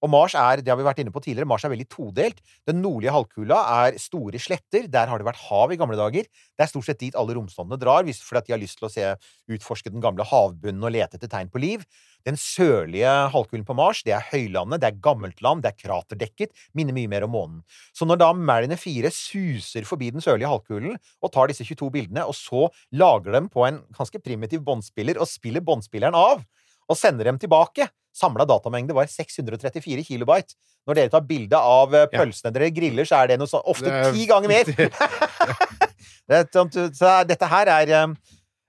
Og 0.06 0.12
Mars 0.13 0.36
er, 0.38 0.62
det 0.62 0.69
har 0.69 0.78
vi 0.78 0.86
vært 0.86 1.00
inne 1.02 1.12
på 1.13 1.22
tidligere, 1.24 1.50
Mars 1.50 1.63
er 1.66 1.72
veldig 1.74 1.88
todelt. 1.90 2.42
Den 2.69 2.78
nordlige 2.84 3.13
halvkula 3.16 3.57
er 3.80 3.96
store 4.02 4.38
sletter. 4.42 4.86
Der 4.92 5.10
har 5.10 5.18
det 5.18 5.25
vært 5.25 5.42
hav 5.48 5.74
i 5.74 5.78
gamle 5.81 5.98
dager. 5.98 6.28
Det 6.30 6.62
er 6.62 6.69
stort 6.69 6.86
sett 6.86 7.02
dit 7.02 7.18
alle 7.18 7.34
romsondene 7.34 7.80
drar, 7.81 8.06
fordi 8.06 8.46
de 8.46 8.54
har 8.54 8.62
lyst 8.62 8.78
til 8.78 8.86
å 8.86 8.92
se, 8.94 9.07
utforske 9.50 9.90
den 9.90 10.04
gamle 10.04 10.28
havbunnen 10.30 10.86
og 10.86 10.94
lete 10.94 11.18
etter 11.18 11.31
tegn 11.31 11.50
på 11.50 11.63
liv. 11.63 11.88
Den 12.25 12.38
sørlige 12.38 13.10
halvkulen 13.34 13.66
på 13.66 13.78
Mars, 13.78 14.04
det 14.06 14.13
er 14.13 14.30
høylandet, 14.30 14.84
det 14.84 14.92
er 14.92 15.02
gammelt 15.10 15.42
land, 15.46 15.66
det 15.66 15.74
er 15.74 15.81
kraterdekket, 15.81 16.54
minner 16.78 16.94
mye 16.98 17.10
mer 17.10 17.25
om 17.25 17.34
månen. 17.34 17.60
Så 17.94 18.06
når 18.06 18.22
da 18.22 18.30
Mariner 18.38 18.81
4 18.81 19.10
suser 19.13 19.90
forbi 19.90 20.13
den 20.13 20.25
sørlige 20.25 20.54
halvkulen 20.54 20.98
og 20.98 21.34
tar 21.34 21.50
disse 21.50 21.66
22 21.66 21.90
bildene, 21.98 22.30
og 22.30 22.38
så 22.38 22.68
lager 22.94 23.40
dem 23.40 23.50
på 23.50 23.66
en 23.66 23.81
ganske 23.98 24.22
primitiv 24.22 24.66
båndspiller 24.66 25.18
og 25.18 25.30
spiller 25.30 25.66
båndspilleren 25.66 26.18
av, 26.18 26.46
og 26.86 26.98
sender 26.98 27.25
dem 27.25 27.42
tilbake 27.42 27.90
Samla 28.15 28.45
datamengde 28.47 28.95
var 28.95 29.09
634 29.12 30.06
kilobyte. 30.07 30.56
Når 30.88 31.00
dere 31.00 31.12
tar 31.12 31.23
bilde 31.25 31.57
av 31.57 31.91
pølsene 32.13 32.51
Ja. 32.51 32.56
dere 32.56 32.71
griller, 32.71 33.07
så 33.09 33.17
er 33.23 33.33
det 33.33 33.39
noe 33.41 33.50
sånn 33.50 33.65
ofte 33.65 33.91
ti 34.13 34.27
ganger 34.29 34.51
mer! 34.51 34.69
det, 36.30 36.42
sånn, 36.56 36.71
så 36.95 37.16
dette 37.28 37.49
her 37.51 37.71
er 37.73 37.94
eh, 37.97 38.13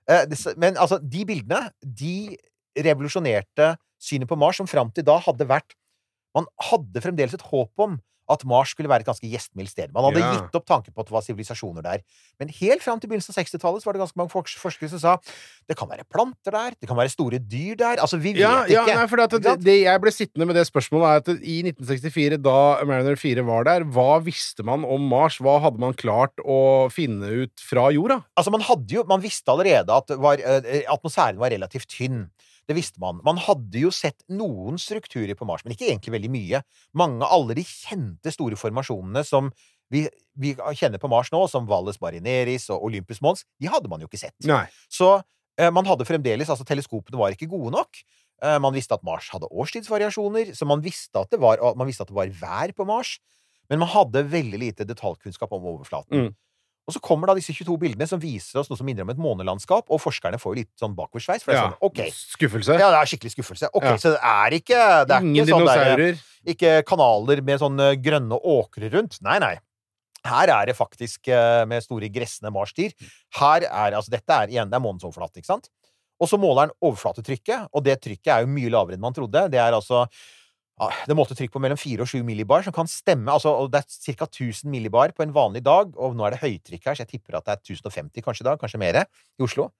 eh, 0.09 0.53
Men 0.57 0.77
altså, 0.81 0.99
de 0.99 1.23
bildene, 1.29 1.69
de 1.81 2.35
revolusjonerte 2.77 3.75
synet 4.01 4.29
på 4.29 4.37
Mars, 4.37 4.59
som 4.59 4.69
fram 4.69 4.91
til 4.93 5.05
da 5.07 5.17
hadde 5.23 5.47
vært 5.49 5.77
Man 6.35 6.45
hadde 6.69 7.01
fremdeles 7.01 7.33
et 7.33 7.45
håp 7.49 7.71
om 7.81 7.95
at 8.29 8.43
Mars 8.45 8.73
skulle 8.75 8.89
være 8.91 9.05
et 9.05 9.07
ganske 9.07 9.23
gjestmildt 9.31 9.71
sted. 9.71 9.91
Man 9.95 10.03
hadde 10.07 10.19
Ja. 10.19 10.31
gitt 10.35 10.55
opp 10.59 10.65
tanken 10.67 10.93
på 10.93 10.99
at 10.99 11.07
det 11.07 11.15
var 11.15 11.21
sivilisasjoner 11.23 11.81
der. 11.85 12.01
Men 12.39 12.49
helt 12.49 12.83
fram 12.83 12.99
til 12.99 13.07
begynnelsen 13.09 13.31
av 13.31 13.39
60-tallet 13.43 13.85
var 13.87 13.93
det 13.93 14.01
ganske 14.03 14.17
mange 14.19 14.31
forskere 14.35 14.89
som 14.91 14.99
sa 14.99 15.13
det 15.67 15.77
kan 15.79 15.87
være 15.89 16.03
planter 16.11 16.51
der, 16.51 16.75
det 16.79 16.87
kan 16.89 16.97
være 16.97 17.09
store 17.11 17.39
dyr 17.39 17.75
der. 17.79 17.97
Altså, 18.03 18.17
vi 18.19 18.33
vet 18.33 18.41
Ja, 18.43 18.65
ja 18.67 18.83
ikke. 18.85 18.95
nei, 18.95 19.07
for 19.07 19.15
det, 19.23 19.41
det, 19.43 19.55
det 19.63 19.77
jeg 19.83 20.01
ble 20.03 20.11
sittende 20.11 20.45
med 20.47 20.55
det 20.55 20.67
spørsmålet, 20.67 21.07
er 21.07 21.15
at 21.23 21.43
i 21.43 21.57
1964, 21.71 22.37
da 22.43 22.57
Mariner 22.87 23.15
4 23.19 23.45
var 23.47 23.63
der, 23.67 23.83
hva 23.83 24.19
visste 24.23 24.63
man 24.67 24.83
om 24.83 25.07
Mars? 25.07 25.37
Hva 25.39 25.57
hadde 25.63 25.79
man 25.79 25.93
klart 25.93 26.35
å 26.43 26.91
finne 26.91 27.27
ut 27.45 27.55
fra 27.63 27.87
jorda? 27.95 28.21
Altså, 28.37 28.51
man 28.51 28.61
hadde 28.61 28.91
jo 28.91 29.03
Man 29.07 29.21
visste 29.23 29.47
allerede 29.51 29.87
at 29.93 30.09
var, 30.19 30.35
eh, 30.43 30.83
atmosfæren 30.91 31.37
var 31.39 31.49
relativt 31.51 31.87
tynn. 31.87 32.27
Det 32.67 32.75
visste 32.75 32.99
man. 32.99 33.21
Man 33.23 33.39
hadde 33.39 33.79
jo 33.79 33.91
sett 33.95 34.25
noen 34.27 34.79
strukturer 34.81 35.37
på 35.39 35.47
Mars, 35.47 35.63
men 35.63 35.75
ikke 35.75 35.87
egentlig 35.87 36.17
veldig 36.17 36.31
mye. 36.33 36.61
Mange, 36.99 37.21
av 37.23 37.31
alle 37.37 37.55
de 37.59 37.63
kjente 37.67 38.33
store 38.33 38.59
formasjonene 38.59 39.23
som 39.27 39.51
vi, 39.93 40.03
vi 40.35 40.51
kjenner 40.75 40.99
på 40.99 41.09
Mars 41.11 41.31
nå, 41.31 41.39
som 41.47 41.67
Valles 41.69 42.01
Marineris 42.03 42.67
og 42.75 42.83
Olympus 42.89 43.21
Mons, 43.23 43.45
de 43.61 43.71
hadde 43.71 43.87
man 43.91 44.03
jo 44.03 44.09
ikke 44.09 44.19
sett. 44.19 44.35
Nei. 44.49 44.65
Så 44.91 45.13
eh, 45.15 45.71
man 45.71 45.87
hadde 45.87 46.07
fremdeles 46.07 46.51
Altså, 46.51 46.67
teleskopene 46.67 47.19
var 47.19 47.35
ikke 47.35 47.49
gode 47.51 47.71
nok. 47.77 48.01
Eh, 48.43 48.57
man 48.63 48.75
visste 48.75 48.97
at 48.97 49.05
Mars 49.07 49.29
hadde 49.33 49.47
årstidsvariasjoner, 49.47 50.51
så 50.57 50.67
man 50.69 50.83
visste 50.83 51.23
at 51.23 51.31
det 51.31 51.39
var, 51.41 51.63
man 51.79 51.87
visste 51.87 52.03
at 52.03 52.11
det 52.11 52.19
var 52.19 52.35
vær 52.41 52.75
på 52.75 52.87
Mars. 52.89 53.15
Men 53.71 53.81
man 53.83 53.91
hadde 53.91 54.27
veldig 54.31 54.59
lite 54.61 54.87
detaljkunnskap 54.87 55.55
om 55.55 55.71
overflaten. 55.73 56.27
Mm. 56.27 56.35
Og 56.87 56.93
så 56.95 57.01
kommer 57.03 57.27
da 57.27 57.33
disse 57.35 57.51
22 57.51 57.75
bildene 57.81 58.07
som 58.07 58.19
viser 58.19 58.61
oss 58.61 58.69
noe 58.71 58.77
som 58.79 58.87
minner 58.87 59.03
om 59.03 59.09
et 59.11 59.19
månelandskap, 59.19 59.89
og 59.91 59.99
forskerne 59.99 60.39
får 60.39 60.53
jo 60.53 60.59
litt 60.61 60.69
sånn 60.79 60.93
bakoversveis. 60.95 61.43
For 61.43 61.51
det 61.51 61.57
er 61.59 61.63
Ja. 61.63 61.69
sånn, 61.69 61.77
ok, 61.81 61.99
Skuffelse. 62.15 62.79
ja, 62.79 62.89
det 62.93 62.99
er 63.01 63.09
skikkelig 63.11 63.33
skuffelse. 63.35 63.69
Ok, 63.73 63.83
Ja. 63.83 63.95
Så 63.97 64.13
det 64.15 64.21
er 64.23 64.49
ikke 64.55 65.05
det 65.07 65.15
er 65.17 65.21
Ingen 65.21 65.45
ikke 65.45 65.51
sånn 65.51 65.65
der, 65.67 65.97
dinosaurer. 65.97 66.21
ikke 66.47 66.85
kanaler 66.85 67.41
med 67.43 67.59
sånne 67.59 68.01
grønne 68.01 68.39
åkre 68.41 68.89
rundt. 68.93 69.19
Nei, 69.21 69.37
nei. 69.39 69.57
Her 70.25 70.47
er 70.49 70.65
det 70.67 70.75
faktisk 70.77 71.27
eh, 71.27 71.65
med 71.65 71.83
store 71.83 72.09
gressende 72.09 72.51
marsdyr. 72.51 72.91
Her 73.35 73.61
er 73.67 73.91
altså 73.95 74.09
Dette 74.09 74.29
er 74.31 74.47
igjen, 74.47 74.69
det 74.69 74.75
er 74.75 74.83
månens 74.83 75.03
overflate, 75.03 75.37
ikke 75.39 75.45
sant? 75.45 75.69
Og 76.19 76.27
så 76.27 76.39
måler 76.39 76.67
den 76.67 76.75
overflatetrykket, 76.81 77.67
og 77.73 77.83
det 77.83 78.01
trykket 78.01 78.27
er 78.33 78.41
jo 78.41 78.47
mye 78.47 78.69
lavere 78.71 78.93
enn 78.95 79.01
man 79.01 79.13
trodde. 79.13 79.51
Det 79.51 79.59
er 79.59 79.71
altså 79.71 80.07
Det 80.77 81.15
målte 81.17 81.33
trykk 81.33 81.55
på 81.55 81.61
mellom 81.63 81.79
4 81.79 82.05
og 82.05 82.11
7 82.11 82.19
millibar, 82.25 82.61
som 82.61 82.73
kan 82.75 82.89
stemme. 82.89 83.31
altså 83.33 83.65
Det 83.71 83.81
er 83.81 84.13
ca. 84.13 84.27
1000 84.29 84.69
millibar 84.69 85.13
på 85.15 85.25
en 85.25 85.33
vanlig 85.33 85.63
dag, 85.65 85.89
og 85.97 86.15
nå 86.15 86.25
er 86.27 86.35
det 86.35 86.43
høytrykk 86.43 86.85
her, 86.85 86.95
så 86.95 87.05
jeg 87.05 87.15
tipper 87.15 87.39
at 87.39 87.47
det 87.47 87.55
er 87.55 87.61
1050 87.73 88.21
kanskje 88.21 88.45
i 88.45 88.49
dag, 88.49 88.59
kanskje 88.61 88.81
mer, 88.81 89.05
i 89.39 89.43
Oslo. 89.43 89.71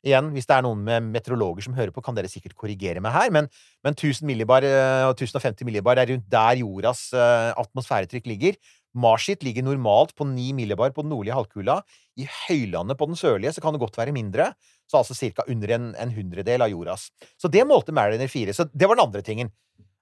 Igjen, 0.00 0.30
hvis 0.32 0.48
det 0.48 0.56
er 0.56 0.64
noen 0.64 0.80
med 0.80 1.10
meteorologer 1.12 1.66
som 1.66 1.74
hører 1.76 1.92
på, 1.92 2.00
kan 2.02 2.16
dere 2.16 2.28
sikkert 2.32 2.56
korrigere 2.56 3.02
meg 3.04 3.12
her, 3.12 3.30
men, 3.36 3.50
men 3.84 3.92
1000 3.92 4.24
millibar 4.26 4.64
eh, 4.64 5.04
og 5.04 5.12
1050 5.12 5.68
millibar 5.68 6.00
er 6.00 6.08
rundt 6.08 6.24
der 6.32 6.62
jordas 6.62 7.10
eh, 7.12 7.50
atmosfæretrykk 7.60 8.30
ligger. 8.32 8.56
Mars 8.96 9.28
sitt 9.28 9.44
ligger 9.46 9.66
normalt 9.68 10.16
på 10.16 10.24
9 10.26 10.54
millibar 10.56 10.90
på 10.96 11.04
den 11.04 11.12
nordlige 11.12 11.36
halvkula. 11.36 11.82
I 12.18 12.26
høylandet 12.48 12.98
på 12.98 13.10
den 13.10 13.20
sørlige 13.20 13.52
så 13.54 13.62
kan 13.62 13.76
det 13.76 13.82
godt 13.84 14.00
være 14.00 14.16
mindre, 14.16 14.50
så 14.88 15.02
altså 15.02 15.14
ca. 15.14 15.44
under 15.46 15.76
en, 15.76 15.92
en 15.94 16.16
hundredel 16.16 16.64
av 16.64 16.72
jordas. 16.72 17.10
Så 17.38 17.52
det 17.52 17.68
målte 17.68 17.94
Mariner 17.94 18.32
4. 18.32 18.56
Så 18.56 18.70
det 18.72 18.88
var 18.88 18.96
den 18.96 19.04
andre 19.04 19.22
tingen. 19.22 19.52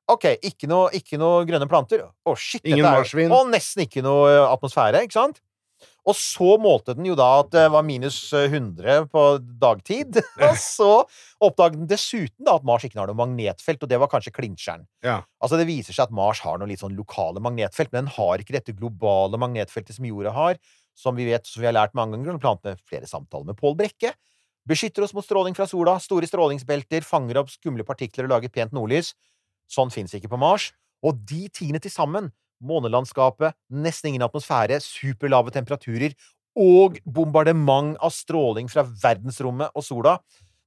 Ok, 0.09 0.31
ikke 0.47 0.69
noe, 0.71 0.89
ikke 0.97 1.19
noe 1.21 1.43
grønne 1.49 1.69
planter. 1.69 2.07
Å, 2.09 2.35
shit, 2.39 2.65
Ingen 2.65 2.87
marsvin. 2.87 3.33
Og 3.35 3.51
nesten 3.53 3.85
ikke 3.85 4.05
noe 4.05 4.31
eh, 4.31 4.45
atmosfære, 4.47 5.05
ikke 5.05 5.19
sant? 5.19 5.43
Og 6.09 6.17
så 6.17 6.55
målte 6.61 6.95
den 6.97 7.07
jo 7.11 7.15
da 7.19 7.27
at 7.43 7.51
det 7.53 7.67
var 7.75 7.85
minus 7.85 8.17
eh, 8.37 8.49
100 8.49 9.11
på 9.13 9.25
dagtid. 9.61 10.17
Og 10.49 10.57
så 10.61 10.91
oppdaget 11.45 11.83
den 11.83 11.91
dessuten 11.91 12.49
da 12.49 12.57
at 12.57 12.65
Mars 12.67 12.87
ikke 12.87 13.01
har 13.03 13.11
noe 13.11 13.19
magnetfelt, 13.19 13.85
og 13.85 13.91
det 13.93 14.01
var 14.01 14.11
kanskje 14.11 14.33
klinsjeren. 14.35 14.87
Ja. 15.05 15.21
Altså, 15.43 15.61
det 15.61 15.69
viser 15.69 15.93
seg 15.93 16.09
at 16.09 16.17
Mars 16.17 16.41
har 16.47 16.57
noen 16.59 16.73
litt 16.73 16.83
sånn 16.83 16.97
lokale 16.99 17.43
magnetfelt, 17.45 17.93
men 17.93 18.07
den 18.07 18.15
har 18.17 18.41
ikke 18.41 18.57
dette 18.57 18.75
globale 18.79 19.41
magnetfeltet 19.41 19.99
som 19.99 20.09
jorda 20.09 20.33
har, 20.35 20.59
som 20.99 21.19
vi 21.19 21.29
vet, 21.29 21.47
som 21.47 21.63
vi 21.63 21.69
har 21.69 21.77
lært 21.77 21.95
mange 21.99 22.17
ganger, 22.17 22.41
blant 22.41 22.65
annet 22.65 22.81
med 22.81 22.89
flere 22.89 23.11
samtaler 23.11 23.53
med 23.53 23.61
Pål 23.61 23.77
Brekke. 23.79 24.17
Beskytter 24.69 25.05
oss 25.05 25.15
mot 25.17 25.25
stråling 25.25 25.55
fra 25.57 25.69
sola, 25.69 25.95
store 26.03 26.29
strålingsbelter, 26.29 27.05
fanger 27.07 27.41
opp 27.41 27.53
skumle 27.53 27.87
partikler 27.89 28.27
og 28.27 28.35
lager 28.35 28.53
pent 28.53 28.75
nordlys. 28.77 29.15
Sånn 29.69 29.93
fins 29.93 30.15
ikke 30.17 30.31
på 30.33 30.41
Mars. 30.41 30.71
Og 31.05 31.21
de 31.29 31.47
tingene 31.55 31.81
til 31.83 31.93
sammen, 31.93 32.33
månelandskapet, 32.65 33.55
nesten 33.71 34.11
ingen 34.11 34.25
atmosfære, 34.27 34.81
superlave 34.83 35.53
temperaturer 35.55 36.17
og 36.59 36.99
bombardement 37.07 37.95
av 38.03 38.11
stråling 38.11 38.67
fra 38.73 38.83
verdensrommet 38.83 39.71
og 39.79 39.85
sola, 39.87 40.17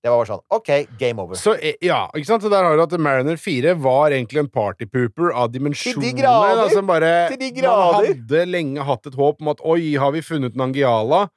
det 0.01 0.09
var 0.09 0.21
bare 0.23 0.29
sånn 0.31 0.45
OK, 0.55 0.69
game 0.97 1.21
over. 1.21 1.37
Så, 1.37 1.53
eh, 1.61 1.75
ja, 1.85 2.07
ikke 2.15 2.29
sant? 2.29 2.41
Så 2.41 2.49
der 2.49 2.63
har 2.65 2.77
du 2.77 2.81
at 2.81 2.95
Mariner 2.97 3.37
4 3.37 3.75
var 3.77 4.15
egentlig 4.15 4.39
en 4.41 4.49
partypooper 4.49 5.29
av 5.37 5.51
dimensjoner. 5.53 5.99
Til 5.99 6.07
de 6.07 6.21
grader! 6.23 6.55
da, 6.57 6.69
som 6.73 6.87
bare, 6.89 7.11
Til 7.29 7.37
de 7.43 7.61
Man 7.61 7.93
hadde 7.99 8.45
lenge 8.49 8.87
hatt 8.87 9.05
et 9.11 9.19
håp 9.19 9.43
om 9.43 9.51
at 9.53 9.61
oi, 9.61 9.93
har 10.01 10.15
vi 10.15 10.23
funnet 10.25 10.57
Nangiala? 10.57 11.27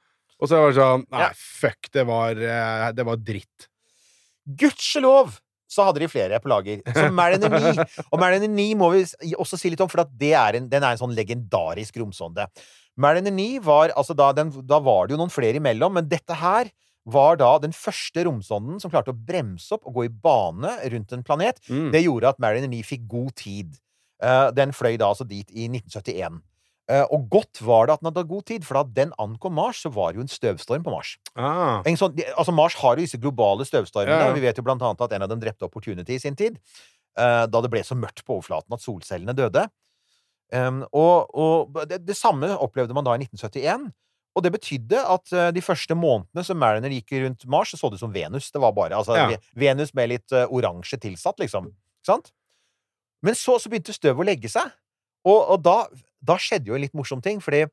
Og 0.40 0.48
så 0.48 0.60
var 0.60 0.72
det 0.72 0.78
sånn 0.80 1.04
Nei, 1.10 1.20
Ja. 1.26 1.30
fuck, 1.34 1.90
det 1.92 2.06
var, 2.06 2.30
eh, 2.40 2.92
det 2.92 3.04
var 3.04 3.16
dritt. 3.16 3.68
Gudskjelov 4.48 5.40
så 5.74 5.88
hadde 5.88 6.04
de 6.04 6.10
flere 6.10 6.38
på 6.42 6.50
lager. 6.52 6.80
Så 6.94 7.08
Mariner 7.14 7.50
9. 7.50 7.84
Og 8.10 8.20
Mariner 8.22 8.50
9 8.50 8.68
må 8.78 8.92
vi 8.94 9.02
også 9.34 9.58
si 9.58 9.72
litt 9.72 9.82
om, 9.82 9.90
for 9.90 10.04
er 10.04 10.60
en, 10.60 10.70
den 10.70 10.82
er 10.82 10.94
en 10.94 11.02
sånn 11.02 11.14
legendarisk 11.16 11.98
romsonde. 12.00 12.46
Mariner 13.00 13.34
9 13.34 13.60
var 13.66 13.92
altså 13.98 14.14
da, 14.16 14.30
den, 14.36 14.52
da 14.62 14.78
var 14.82 15.06
det 15.06 15.16
jo 15.16 15.20
noen 15.20 15.34
flere 15.34 15.58
imellom, 15.58 15.96
men 15.98 16.08
dette 16.10 16.36
her 16.38 16.70
var 17.04 17.36
da 17.36 17.50
den 17.60 17.74
første 17.76 18.24
romsonden 18.24 18.78
som 18.80 18.92
klarte 18.92 19.12
å 19.12 19.18
bremse 19.28 19.74
opp 19.76 19.84
og 19.88 19.98
gå 19.98 20.06
i 20.06 20.12
bane 20.12 20.72
rundt 20.94 21.12
en 21.12 21.24
planet. 21.26 21.60
Mm. 21.68 21.90
Det 21.92 22.04
gjorde 22.06 22.32
at 22.32 22.40
Mariner 22.40 22.70
9 22.72 22.80
fikk 22.86 23.04
god 23.10 23.34
tid. 23.40 23.76
Uh, 24.24 24.48
den 24.56 24.72
fløy 24.72 24.94
da 24.96 25.10
altså 25.10 25.26
dit 25.28 25.50
i 25.52 25.66
1971. 25.68 26.40
Eh, 26.92 27.04
og 27.16 27.30
godt 27.32 27.62
var 27.64 27.86
det 27.88 27.94
at 27.94 28.02
den 28.02 28.10
hadde 28.10 28.26
god 28.28 28.44
tid, 28.50 28.64
for 28.66 28.76
da 28.76 28.82
den 28.98 29.12
ankom 29.22 29.54
Mars, 29.56 29.78
så 29.86 29.88
var 29.92 30.12
det 30.12 30.18
jo 30.20 30.24
en 30.26 30.32
støvstorm 30.32 30.82
på 30.84 30.92
Mars. 30.92 31.14
Ah. 31.32 31.80
En 31.88 31.96
sånn, 31.96 32.18
altså 32.34 32.52
Mars 32.52 32.76
har 32.82 32.98
jo 32.98 33.06
disse 33.06 33.20
globale 33.20 33.64
støvstormene. 33.64 34.18
Ja, 34.20 34.26
ja. 34.28 34.34
Vi 34.36 34.44
vet 34.44 34.60
jo 34.60 34.64
blant 34.66 34.84
annet 34.84 35.00
at 35.06 35.14
en 35.16 35.24
av 35.24 35.30
dem 35.32 35.40
drepte 35.40 35.64
Opportunity 35.64 36.18
i 36.18 36.20
sin 36.20 36.36
tid. 36.36 36.58
eh, 37.16 37.46
da 37.46 37.60
det 37.62 37.70
ble 37.70 37.80
så 37.86 37.94
mørkt 37.96 38.24
på 38.26 38.36
overflaten 38.36 38.74
at 38.74 38.82
solcellene 38.82 39.36
døde. 39.38 39.68
Um, 40.52 40.82
og 40.92 41.30
og 41.32 41.78
det, 41.88 42.02
det 42.04 42.16
samme 42.18 42.50
opplevde 42.58 42.94
man 42.94 43.06
da 43.06 43.14
i 43.14 43.22
1971. 43.22 43.88
Og 44.34 44.42
det 44.42 44.50
betydde 44.52 44.98
at 44.98 45.32
eh, 45.32 45.50
de 45.54 45.62
første 45.62 45.94
månedene 45.94 46.44
som 46.44 46.58
Mariner 46.58 46.90
gikk 46.90 47.14
rundt 47.22 47.46
Mars, 47.46 47.70
så 47.70 47.78
så 47.78 47.88
det 47.88 47.96
ut 47.96 48.04
som 48.04 48.12
Venus. 48.12 48.50
Det 48.50 48.60
var 48.60 48.74
bare 48.74 48.98
altså, 48.98 49.14
Ja. 49.16 49.38
Venus 49.54 49.94
med 49.94 50.10
litt 50.10 50.34
oransje 50.50 50.98
tilsatt, 51.00 51.38
liksom. 51.38 51.70
Ikke 51.70 52.10
sant? 52.12 52.32
Men 53.22 53.38
så, 53.38 53.56
så 53.62 53.70
begynte 53.70 53.94
støvet 53.94 54.20
å 54.20 54.26
legge 54.26 54.50
seg. 54.52 54.74
Og, 55.24 55.38
og 55.54 55.62
da, 55.64 55.86
da 56.24 56.38
skjedde 56.40 56.72
jo 56.72 56.78
en 56.78 56.84
litt 56.84 56.96
morsom 56.96 57.22
ting, 57.24 57.42
fordi 57.44 57.66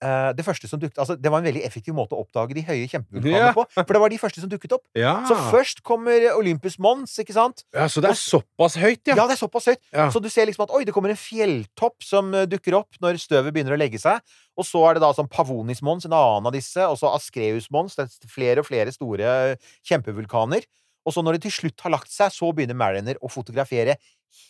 Uh, 0.00 0.30
det 0.32 0.46
første 0.46 0.64
som 0.64 0.80
dukket 0.80 0.96
Altså, 0.96 1.12
det 1.20 1.28
var 1.28 1.42
en 1.42 1.44
veldig 1.44 1.60
effektiv 1.66 1.92
måte 1.92 2.16
å 2.16 2.22
oppdage 2.22 2.54
de 2.56 2.62
høye 2.64 2.86
kjempevulkanene 2.88 3.50
yeah. 3.50 3.52
på. 3.52 3.66
For 3.76 3.92
det 3.92 4.00
var 4.00 4.12
de 4.12 4.18
første 4.22 4.40
som 4.40 4.48
dukket 4.48 4.72
opp. 4.72 4.86
Ja. 4.96 5.18
Så 5.28 5.36
først 5.50 5.82
kommer 5.84 6.24
Olympus 6.38 6.78
Mons, 6.80 7.18
ikke 7.20 7.36
sant? 7.36 7.66
ja, 7.76 7.84
så 7.84 8.00
det 8.00 8.14
er 8.14 8.16
såpass 8.16 8.78
høyt, 8.80 9.02
ja. 9.04 9.18
Ja, 9.18 9.26
det 9.28 9.36
er 9.36 9.40
såpass 9.42 9.68
høyt. 9.68 9.82
Ja. 9.92 10.06
Så 10.08 10.22
du 10.24 10.30
ser 10.32 10.48
liksom 10.48 10.64
at 10.64 10.72
oi, 10.72 10.86
det 10.88 10.94
kommer 10.96 11.12
en 11.12 11.20
fjelltopp 11.20 12.00
som 12.06 12.32
eh, 12.32 12.46
dukker 12.48 12.78
opp 12.80 12.96
når 13.04 13.20
støvet 13.20 13.52
begynner 13.52 13.76
å 13.76 13.80
legge 13.80 14.00
seg. 14.00 14.24
Og 14.56 14.64
så 14.64 14.80
er 14.88 14.96
det 14.96 15.04
da 15.04 15.12
sånn 15.16 15.28
Pavonis 15.28 15.84
Mons, 15.84 16.08
en 16.08 16.16
annen 16.16 16.48
av 16.48 16.56
disse, 16.56 16.80
og 16.80 16.96
så 16.96 17.12
Askreus 17.12 17.68
Mons. 17.74 17.98
Det 18.00 18.08
er 18.08 18.32
flere 18.32 18.64
og 18.64 18.70
flere 18.70 18.96
store 18.96 19.36
eh, 19.52 19.70
kjempevulkaner. 19.90 20.64
Og 21.04 21.12
så 21.12 21.20
når 21.20 21.36
det 21.36 21.44
til 21.50 21.58
slutt 21.58 21.84
har 21.84 21.92
lagt 21.98 22.12
seg, 22.12 22.32
så 22.32 22.48
begynner 22.56 22.78
Mariner 22.78 23.20
å 23.20 23.28
fotografere 23.28 24.00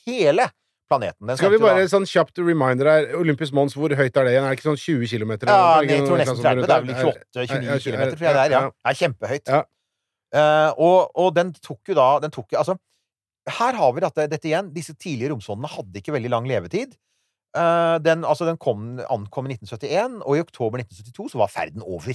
hele 0.06 0.46
planeten. 0.90 1.26
Den 1.30 1.38
Skal 1.38 1.52
vi 1.54 1.58
bare 1.62 1.84
da- 1.84 1.90
sånn 1.92 2.06
kjapt 2.10 2.38
reminder 2.42 2.90
her. 2.90 3.08
Olympus 3.20 3.52
Mons, 3.56 3.74
hvor 3.78 3.88
høyt 3.94 4.16
er 4.18 4.24
det 4.26 4.32
igjen? 4.34 4.44
Er 4.44 4.50
det 4.50 4.58
ikke 4.58 4.68
sånn 4.70 4.80
20 4.82 5.06
km? 5.08 5.32
Ja, 5.46 5.80
jeg 5.86 6.04
tror 6.06 6.18
nesten 6.20 6.42
30. 6.42 6.66
Det 6.66 6.76
er 6.76 6.82
vel 6.82 6.94
28-29 6.94 7.46
Ja, 7.46 7.72
ja, 7.72 7.78
km, 7.78 8.16
tror 8.16 8.26
jeg 8.26 8.34
det 8.36 8.44
er. 8.44 8.54
Ja. 8.56 8.62
Det 8.70 8.90
er 8.92 8.98
kjempehøyt. 9.00 9.46
Ja. 9.54 9.62
Uh, 10.30 10.70
og, 10.78 11.10
og 11.18 11.34
den 11.34 11.52
tok 11.58 11.88
jo 11.90 11.94
da 11.98 12.04
den 12.22 12.30
tok 12.30 12.52
Altså, 12.54 12.76
her 13.50 13.74
har 13.74 13.94
vi 13.96 14.02
dette, 14.04 14.26
dette 14.30 14.46
igjen. 14.50 14.68
Disse 14.74 14.94
tidlige 14.94 15.32
romsondene 15.32 15.70
hadde 15.72 16.02
ikke 16.02 16.12
veldig 16.14 16.30
lang 16.30 16.46
levetid. 16.46 16.92
Uh, 17.56 17.98
den, 17.98 18.22
altså, 18.22 18.46
den 18.46 18.58
kom, 18.62 19.00
ankom 19.10 19.48
i 19.48 19.56
1971, 19.56 20.20
og 20.22 20.36
i 20.38 20.42
oktober 20.44 20.78
1972 20.84 21.32
så 21.32 21.40
var 21.40 21.50
ferden 21.50 21.82
over. 21.82 22.14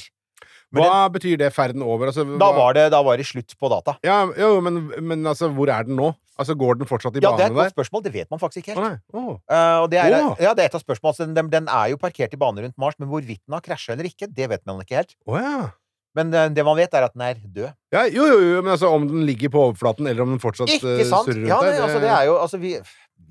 Men 0.71 0.83
Hva 0.83 1.09
betyr 1.11 1.37
det, 1.41 1.49
ferden 1.55 1.83
over? 1.83 2.07
Altså, 2.07 2.23
Da 2.23 2.47
hva- 2.51 2.55
var 2.55 2.73
det, 2.77 2.85
da 2.91 3.01
var 3.03 3.17
det 3.19 3.25
slutt 3.27 3.51
på 3.59 3.69
data. 3.71 3.97
Ja, 4.03 4.21
jo, 4.39 4.61
men, 4.63 4.79
men 5.03 5.25
altså, 5.27 5.49
hvor 5.51 5.67
er 5.71 5.83
den 5.87 5.97
nå? 5.99 6.13
Altså, 6.35 6.55
Går 6.59 6.79
den 6.81 6.89
fortsatt 6.89 7.15
i 7.15 7.23
Ja, 7.23 7.31
det 7.37 7.45
er 7.45 7.53
et 7.53 7.55
godt 7.55 7.75
spørsmål. 7.75 8.03
Det 8.03 8.11
vet 8.13 8.29
man 8.31 8.41
faktisk 8.41 8.63
ikke 8.63 8.75
helt. 8.75 8.99
Oh. 9.15 9.37
Eh, 9.47 9.77
og 9.83 9.87
det 9.91 10.01
er, 10.01 10.17
oh. 10.19 10.35
ja, 10.41 10.51
det 10.57 10.65
er 10.65 10.71
et 10.71 10.77
av 10.77 10.83
spørsmålene. 10.83 11.15
Altså, 11.15 11.29
den, 11.31 11.49
den 11.53 11.71
er 11.71 11.93
jo 11.93 12.01
parkert 12.01 12.35
i 12.35 12.39
bane 12.41 12.65
rundt 12.65 12.77
Mars, 12.81 12.99
men 12.99 13.09
hvorvidt 13.11 13.43
den 13.45 13.55
har 13.55 13.63
krasja 13.63 13.95
eller 13.95 14.09
ikke, 14.09 14.27
det 14.27 14.49
vet 14.51 14.65
man 14.67 14.83
ikke 14.83 14.99
helt. 14.99 15.15
Ja. 15.31 15.71
Men 16.15 16.31
eh, 16.33 16.51
det 16.55 16.65
man 16.67 16.77
vet, 16.79 16.93
er 16.95 17.07
at 17.07 17.15
den 17.15 17.23
er 17.27 17.39
død. 17.39 17.71
ja. 17.95 18.05
Jo, 18.07 18.27
jo, 18.31 18.37
jo, 18.39 18.61
men 18.61 18.71
altså, 18.75 18.91
om 18.95 19.07
den 19.07 19.25
ligger 19.27 19.51
på 19.55 19.63
overflaten, 19.69 20.07
eller 20.07 20.23
om 20.23 20.35
den 20.35 20.43
fortsatt 20.43 20.71
Ikke 20.71 20.99
eh, 20.99 21.07
sant? 21.07 21.27
surrer 21.27 21.41
rundt 21.41 21.51
Ja, 21.51 21.59
der 21.63 21.73
nei, 21.75 21.81
altså, 21.87 21.99
det 22.03 22.13
er 22.13 22.23
jo 22.29 22.37
Altså, 22.39 22.59
vi, 22.61 22.75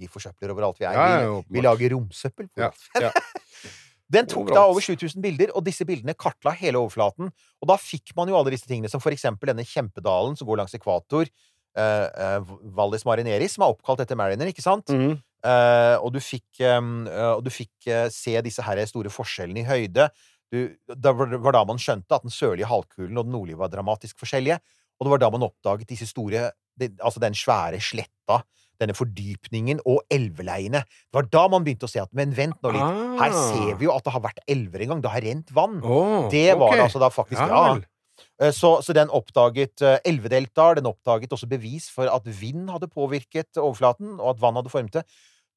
vi 0.01 0.11
forsøpler 0.11 0.53
overalt 0.53 0.81
vi 0.81 0.89
er. 0.89 0.93
Ja, 0.97 1.25
ja, 1.25 1.33
vi, 1.41 1.59
vi 1.59 1.65
lager 1.65 1.97
romsøppel. 1.97 2.51
Ja, 2.61 2.73
ja. 3.01 3.13
Den 4.15 4.29
tok 4.29 4.51
da 4.53 4.67
over 4.69 4.85
7000 4.85 5.23
bilder, 5.25 5.51
og 5.57 5.65
disse 5.67 5.87
bildene 5.89 6.15
kartla 6.15 6.53
hele 6.59 6.79
overflaten. 6.79 7.31
Og 7.63 7.71
da 7.71 7.77
fikk 7.81 8.13
man 8.19 8.29
jo 8.29 8.37
alle 8.39 8.53
disse 8.53 8.69
tingene, 8.69 8.91
som 8.93 9.03
for 9.03 9.15
eksempel 9.15 9.51
denne 9.51 9.65
kjempedalen 9.67 10.37
som 10.39 10.47
går 10.49 10.61
langs 10.61 10.77
ekvator. 10.77 11.31
Eh, 11.77 12.09
eh, 12.27 12.53
Valles 12.77 13.05
Marineris, 13.09 13.57
som 13.57 13.67
er 13.67 13.75
oppkalt 13.75 14.03
etter 14.05 14.19
Mariner, 14.19 14.51
ikke 14.51 14.65
sant? 14.65 14.93
Mm. 14.93 15.17
Uh, 15.45 16.01
og 16.01 16.15
du 16.15 16.23
fikk, 16.25 16.47
um, 16.73 17.03
uh, 17.05 17.35
og 17.35 17.43
du 17.45 17.51
fikk 17.53 17.91
se 18.09 18.33
disse 18.47 18.65
her 18.65 18.79
store 18.89 19.11
forskjellene 19.13 19.61
i 19.61 19.67
høyde. 19.69 20.07
Du, 20.49 20.73
det 20.89 21.13
var 21.19 21.53
da 21.53 21.61
man 21.69 21.81
skjønte 21.83 22.17
at 22.17 22.25
den 22.25 22.33
sørlige 22.33 22.71
halvkulen 22.71 23.19
og 23.21 23.27
den 23.27 23.35
nordlige 23.37 23.61
var 23.61 23.73
dramatisk 23.73 24.23
forskjellige. 24.23 24.57
Og 24.97 25.05
det 25.05 25.13
var 25.13 25.21
da 25.21 25.31
man 25.35 25.45
oppdaget 25.45 25.91
disse 25.91 26.07
store 26.09 26.49
det, 26.81 26.95
Altså 27.03 27.21
den 27.23 27.37
svære 27.37 27.81
sletta, 27.83 28.41
denne 28.81 28.97
fordypningen 28.97 29.83
og 29.87 30.01
elveleiene. 30.11 30.81
Det 30.87 31.19
var 31.19 31.29
da 31.31 31.45
man 31.53 31.67
begynte 31.67 31.87
å 31.87 31.93
se 31.93 32.01
at 32.03 32.11
Men 32.17 32.33
vent 32.35 32.57
nå 32.65 32.73
litt. 32.75 33.03
Her 33.21 33.35
Ah. 33.35 33.43
ser 33.53 33.75
vi 33.79 33.85
jo 33.87 33.93
at 33.95 34.05
det 34.05 34.15
har 34.15 34.25
vært 34.25 34.41
elver 34.49 34.83
en 34.83 34.95
gang. 34.95 35.03
Det 35.03 35.13
har 35.13 35.21
rent 35.29 35.53
vann. 35.55 35.81
Oh, 35.85 36.31
Det 36.31 36.55
var 36.57 36.69
okay. 36.69 36.79
det 36.79 36.87
altså 36.89 37.03
da 37.03 37.11
faktisk. 37.11 37.41
Ja 37.41 37.79
Så, 38.55 38.81
så 38.83 38.93
den 38.97 39.11
oppdaget 39.11 39.83
eh, 39.83 39.99
elvedeltaer, 40.07 40.75
den 40.79 40.87
oppdaget 40.87 41.33
også 41.33 41.47
bevis 41.51 41.91
for 41.91 42.11
at 42.11 42.27
vind 42.41 42.69
hadde 42.71 42.89
påvirket 42.91 43.57
overflaten, 43.59 44.21
og 44.21 44.35
at 44.35 44.43
vann 44.43 44.57
hadde 44.59 44.71
formet 44.73 44.95
det. 45.01 45.05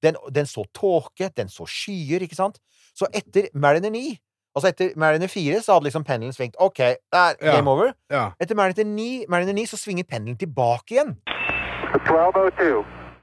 Den, 0.04 0.16
den 0.36 0.46
så 0.46 0.64
tåke, 0.78 1.30
den 1.38 1.50
så 1.50 1.66
skyer, 1.66 2.22
ikke 2.22 2.38
sant? 2.38 2.60
Så 2.98 3.06
etter 3.14 3.50
Mariner 3.58 3.90
9, 3.90 4.18
altså 4.56 4.70
etter 4.70 4.94
Mariner 4.98 5.28
4, 5.28 5.62
så 5.62 5.74
hadde 5.78 5.90
liksom 5.90 6.04
pendelen 6.06 6.34
svingt. 6.34 6.56
OK, 6.60 6.78
der, 6.78 7.34
Ja. 7.42 7.56
game 7.56 7.70
over. 7.70 7.94
Ja. 8.10 8.30
Etter 8.42 8.56
Mariner 8.56 8.84
9, 8.86 9.26
Mariner 9.30 9.54
9 9.54 9.66
så 9.66 9.78
svinger 9.78 10.04
pendelen 10.10 10.38
tilbake 10.38 10.98
igjen. 10.98 11.18
1202. 11.94 12.97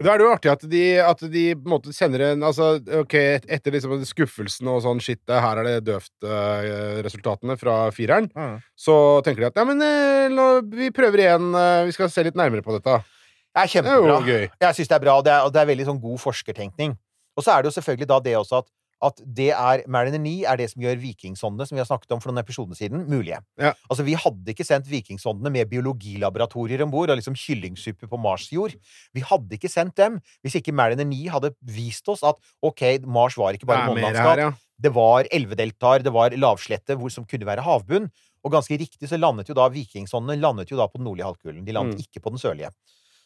Da 0.00 0.14
er 0.14 0.18
det 0.18 0.24
jo 0.24 0.32
artig 0.32 0.48
at 0.50 0.62
de, 0.72 0.82
at 1.04 1.20
de 1.28 1.42
på 1.60 1.66
en 1.68 1.72
måte 1.74 1.92
sender 1.92 2.22
en 2.30 2.40
Altså, 2.48 2.70
ok, 3.02 3.14
et- 3.20 3.44
etter 3.52 3.74
liksom 3.74 3.98
skuffelsen 4.08 4.68
og 4.72 4.80
sånn 4.82 5.00
shit, 5.04 5.20
her 5.28 5.58
er 5.60 5.66
det 5.68 5.74
døvt-resultatene 5.90 7.04
resultatene 7.04 7.56
fra 7.60 7.74
fireren, 7.92 8.30
så 8.78 8.94
tenker 9.26 9.44
de 9.44 9.46
at 9.50 9.60
ja, 9.60 9.64
men 9.68 9.82
eh, 9.84 10.28
nå, 10.32 10.46
vi 10.72 10.88
prøver 10.94 11.18
igjen, 11.26 11.50
uh, 11.54 11.84
vi 11.84 11.92
skal 11.92 12.08
se 12.08 12.24
litt 12.24 12.34
nærmere 12.38 12.64
på 12.64 12.72
dette. 12.78 12.96
Det 13.00 13.60
er 13.60 13.66
Det 13.66 13.66
er 13.66 13.72
kjempebra. 13.74 14.16
jo 14.16 14.26
gøy. 14.26 14.48
Jeg 14.62 14.74
syns 14.78 14.88
det 14.88 14.96
er 14.96 15.04
bra, 15.04 15.18
og 15.18 15.24
det 15.26 15.32
er, 15.34 15.44
og 15.44 15.52
det 15.52 15.60
er 15.62 15.66
veldig 15.74 15.86
sånn 15.90 16.00
god 16.00 16.18
forskertenkning. 16.22 16.96
Og 17.36 17.44
så 17.44 17.52
er 17.58 17.62
det 17.62 17.70
jo 17.74 17.76
selvfølgelig 17.80 18.08
da 18.08 18.20
det 18.20 18.36
også 18.40 18.58
at, 18.64 18.68
at 19.02 19.20
det 19.24 19.48
er 19.56 19.82
Mariner 19.88 20.20
9 20.20 20.32
er 20.44 20.58
det 20.60 20.66
som 20.72 20.82
gjør 20.84 20.98
vikingsondene, 21.00 21.66
som 21.66 21.76
vi 21.76 21.80
har 21.80 21.88
snakket 21.88 22.12
om 22.12 22.20
for 22.20 22.30
noen 22.30 22.42
episoder 22.42 22.76
siden, 22.76 23.06
mulige. 23.08 23.38
Ja. 23.60 23.72
Altså, 23.88 24.04
vi 24.04 24.16
hadde 24.18 24.52
ikke 24.52 24.66
sendt 24.68 24.90
vikingsondene 24.90 25.52
med 25.54 25.70
biologilaboratorier 25.70 26.82
om 26.84 26.90
bord 26.92 27.10
og 27.12 27.16
liksom 27.20 27.36
kyllingsuppe 27.38 28.08
på 28.10 28.20
Mars-jord. 28.20 28.74
Vi 29.16 29.24
hadde 29.24 29.56
ikke 29.56 29.70
sendt 29.72 29.96
dem 30.00 30.18
hvis 30.44 30.58
ikke 30.60 30.74
Mariner 30.76 31.08
9 31.08 31.22
hadde 31.32 31.54
vist 31.64 32.08
oss 32.12 32.24
at 32.26 32.36
ok, 32.62 33.00
Mars 33.06 33.38
var 33.40 33.56
ikke 33.56 33.68
bare 33.70 33.88
månelandskap. 33.88 34.44
ja. 34.46 34.50
Det 34.80 34.94
var 34.96 35.26
elvedeltaer, 35.28 36.00
det 36.00 36.12
var 36.12 36.32
lavslette 36.32 36.94
hvor, 36.96 37.10
som 37.12 37.26
kunne 37.28 37.44
være 37.44 37.60
havbunn. 37.60 38.06
Og 38.40 38.52
ganske 38.54 38.78
riktig 38.80 39.08
så 39.10 39.18
landet 39.20 39.50
jo 39.50 39.56
da 39.58 39.66
vikingsondene 39.68 40.40
landet 40.40 40.70
jo 40.72 40.78
da 40.78 40.86
på 40.88 40.96
den 40.96 41.04
nordlige 41.04 41.26
halvkulen. 41.28 41.64
De 41.66 41.72
landet 41.76 41.98
Mm. 41.98 42.06
ikke 42.06 42.22
på 42.24 42.30
den 42.32 42.40
sørlige. 42.40 42.70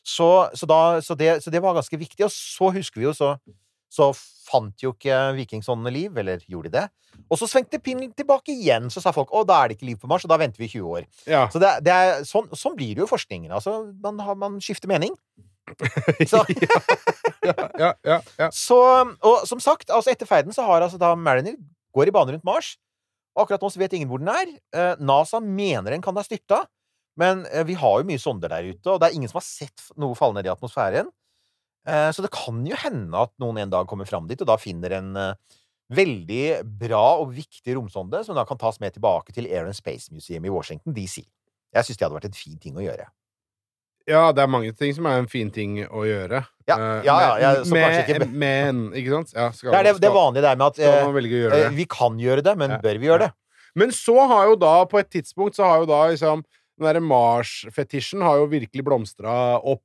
Så, 0.04 0.50
så, 0.54 0.66
da, 0.66 1.00
så, 1.00 1.14
det, 1.14 1.42
så 1.44 1.50
det 1.50 1.62
var 1.62 1.74
ganske 1.78 1.96
viktig. 1.96 2.24
Og 2.26 2.32
så 2.34 2.72
husker 2.74 3.00
vi 3.00 3.06
jo, 3.06 3.12
så, 3.14 3.36
så 3.94 4.10
fant 4.14 4.82
jo 4.82 4.92
ikke 4.94 5.16
vikingsåndene 5.38 5.92
liv, 5.94 6.18
eller 6.20 6.42
gjorde 6.50 6.70
de 6.70 6.80
det? 6.80 6.86
Og 7.30 7.38
så 7.38 7.48
svingte 7.48 7.80
pinnen 7.82 8.12
tilbake 8.16 8.52
igjen, 8.52 8.90
så 8.92 9.00
sa 9.02 9.12
folk 9.14 9.32
å, 9.32 9.44
da 9.46 9.60
er 9.62 9.70
det 9.70 9.78
ikke 9.78 9.88
liv 9.92 10.00
på 10.02 10.10
Mars, 10.10 10.26
og 10.26 10.32
da 10.32 10.38
venter 10.40 10.60
vi 10.62 10.70
20 10.72 10.96
år. 10.98 11.06
Ja. 11.30 11.46
Så 11.52 11.62
det, 11.62 11.70
det 11.86 11.94
er, 11.94 12.24
sånn, 12.28 12.50
sånn 12.58 12.76
blir 12.78 12.96
det 12.96 13.04
jo 13.04 13.10
forskningen. 13.10 13.54
Altså, 13.54 13.78
man, 14.02 14.18
har, 14.26 14.38
man 14.40 14.58
skifter 14.62 14.90
mening. 14.90 15.14
Så, 16.28 16.42
ja, 17.80 17.94
ja, 18.04 18.18
ja. 18.36 18.48
så, 18.52 18.78
og 19.24 19.46
som 19.48 19.60
sagt, 19.64 19.88
altså 19.88 20.12
etter 20.12 20.28
ferden 20.28 20.52
så 20.52 20.66
har 20.66 20.84
altså 20.84 20.98
da 21.00 21.14
Mariner 21.16 21.56
går 21.96 22.10
i 22.10 22.12
bane 22.12 22.34
rundt 22.34 22.44
Mars. 22.44 22.74
Og 23.34 23.44
akkurat 23.44 23.64
nå 23.64 23.70
så 23.72 23.80
vet 23.80 23.96
ingen 23.96 24.10
hvor 24.10 24.20
den 24.20 24.30
er. 24.30 24.52
Eh, 24.76 25.00
NASA 25.00 25.40
mener 25.40 25.94
den 25.94 26.04
kan 26.04 26.16
ha 26.20 26.24
styrta, 26.24 26.62
men 27.20 27.46
eh, 27.50 27.64
vi 27.66 27.76
har 27.80 27.96
jo 28.00 28.08
mye 28.08 28.20
sonder 28.20 28.52
der 28.52 28.68
ute, 28.68 28.86
og 28.92 29.00
det 29.00 29.08
er 29.08 29.16
ingen 29.16 29.30
som 29.32 29.40
har 29.40 29.46
sett 29.46 29.88
noe 30.00 30.16
falle 30.18 30.38
ned 30.38 30.48
i 30.48 30.52
atmosfæren. 30.52 31.08
Eh, 31.86 32.10
så 32.16 32.22
det 32.24 32.30
kan 32.32 32.62
jo 32.66 32.76
hende 32.80 33.14
at 33.26 33.32
noen 33.42 33.58
en 33.60 33.70
dag 33.70 33.86
kommer 33.90 34.06
fram 34.08 34.26
dit, 34.30 34.40
og 34.40 34.46
da 34.48 34.56
finner 34.60 34.92
en 34.96 35.10
eh, 35.16 35.34
veldig 35.94 36.62
bra 36.80 37.02
og 37.20 37.34
viktig 37.36 37.74
romsonde, 37.76 38.22
som 38.24 38.34
da 38.38 38.44
kan 38.48 38.56
tas 38.60 38.80
med 38.80 38.94
tilbake 38.96 39.34
til 39.36 39.46
Air 39.50 39.66
and 39.68 39.76
Space 39.76 40.08
Museum 40.14 40.44
i 40.48 40.52
Washington 40.52 40.94
DC. 40.96 41.22
Jeg 41.74 41.84
syns 41.84 41.98
det 41.98 42.06
hadde 42.06 42.16
vært 42.16 42.30
en 42.30 42.38
fin 42.38 42.56
ting 42.62 42.78
å 42.78 42.84
gjøre. 42.86 43.04
Ja, 44.08 44.32
det 44.36 44.42
er 44.44 44.50
mange 44.52 44.72
ting 44.76 44.92
som 44.96 45.06
er 45.08 45.18
en 45.22 45.28
fin 45.32 45.48
ting 45.52 45.78
å 45.86 46.02
gjøre. 46.04 46.42
Ja, 46.68 46.74
Eh, 46.76 47.04
ja, 47.06 47.14
ja, 47.20 47.36
jeg- 47.40 47.64
så 47.66 47.72
med, 47.72 48.92
ikke- 48.94 49.10
sant? 49.12 49.32
Ja, 49.34 49.50
skal, 49.50 49.70
Det 49.72 49.78
er 49.80 49.82
det, 49.92 50.00
det 50.00 50.10
vanlige 50.12 50.42
der 50.42 50.56
med 50.56 50.66
at 50.66 50.78
eh, 50.78 51.04
vi 51.70 51.84
kan 51.86 52.18
gjøre 52.18 52.42
det, 52.44 52.56
men 52.58 52.70
bør 52.82 52.98
vi 53.00 53.06
gjøre 53.08 53.18
det? 53.28 53.32
Men 53.76 53.88
så 53.90 54.28
har 54.28 54.46
jo 54.46 54.56
da, 54.56 54.84
på 54.84 54.98
et 55.00 55.10
tidspunkt, 55.10 55.56
så 55.56 55.64
har 55.64 55.78
jo 55.80 55.86
da 55.86 56.08
liksom 56.08 56.44
Den 56.78 56.86
derre 56.88 57.00
Mars-fetisjen 57.06 58.20
har 58.22 58.36
jo 58.40 58.48
virkelig 58.50 58.82
blomstra 58.84 59.60
opp. 59.64 59.82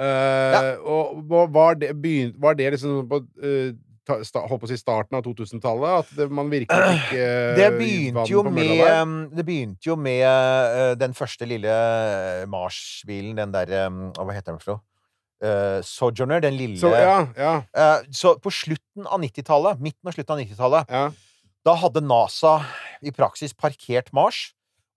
Eh, 0.00 0.78
Og 0.80 1.22
hva- 1.28 1.46
var 1.52 1.74
det, 1.76 1.92
begynt, 2.00 2.36
var 2.40 2.54
det 2.56 2.72
liksom 2.72 3.06
på 3.08 3.22
eh, 3.44 3.72
Holdt 4.10 4.32
på 4.34 4.66
å 4.66 4.68
si 4.70 4.78
starten 4.80 5.14
av 5.14 5.22
2000-tallet? 5.22 5.90
At 6.02 6.08
det, 6.18 6.26
man 6.34 6.48
virkelig 6.50 6.86
fikk 6.88 7.12
uh, 7.20 7.52
Det 7.54 7.68
begynte 7.76 8.24
jo 8.32 8.42
med, 8.42 9.28
det 9.36 9.44
begynte 9.46 9.86
jo 9.86 9.94
med 10.00 10.24
uh, 10.26 10.94
den 10.98 11.14
første 11.14 11.46
lille 11.46 11.74
Mars-bilen, 12.50 13.36
den 13.38 13.52
derre 13.54 13.84
um, 13.86 14.08
Hva 14.16 14.34
heter 14.34 14.56
den 14.56 14.62
for 14.64 14.72
noe? 14.74 14.82
Uh, 15.40 15.78
Sojourner, 15.86 16.42
den 16.42 16.56
lille 16.58 16.80
Så, 16.80 16.90
ja, 16.90 17.20
ja, 17.38 17.52
Så 18.12 18.34
på 18.42 18.50
slutten 18.52 19.06
av 19.06 19.22
90-tallet, 19.22 19.78
midten 19.80 20.10
og 20.10 20.16
slutten 20.16 20.34
av 20.34 20.42
90-tallet, 20.42 20.90
ja. 20.90 21.04
da 21.64 21.76
hadde 21.84 22.02
NASA 22.04 22.58
i 23.00 23.14
praksis 23.14 23.54
parkert 23.56 24.10
Mars. 24.16 24.50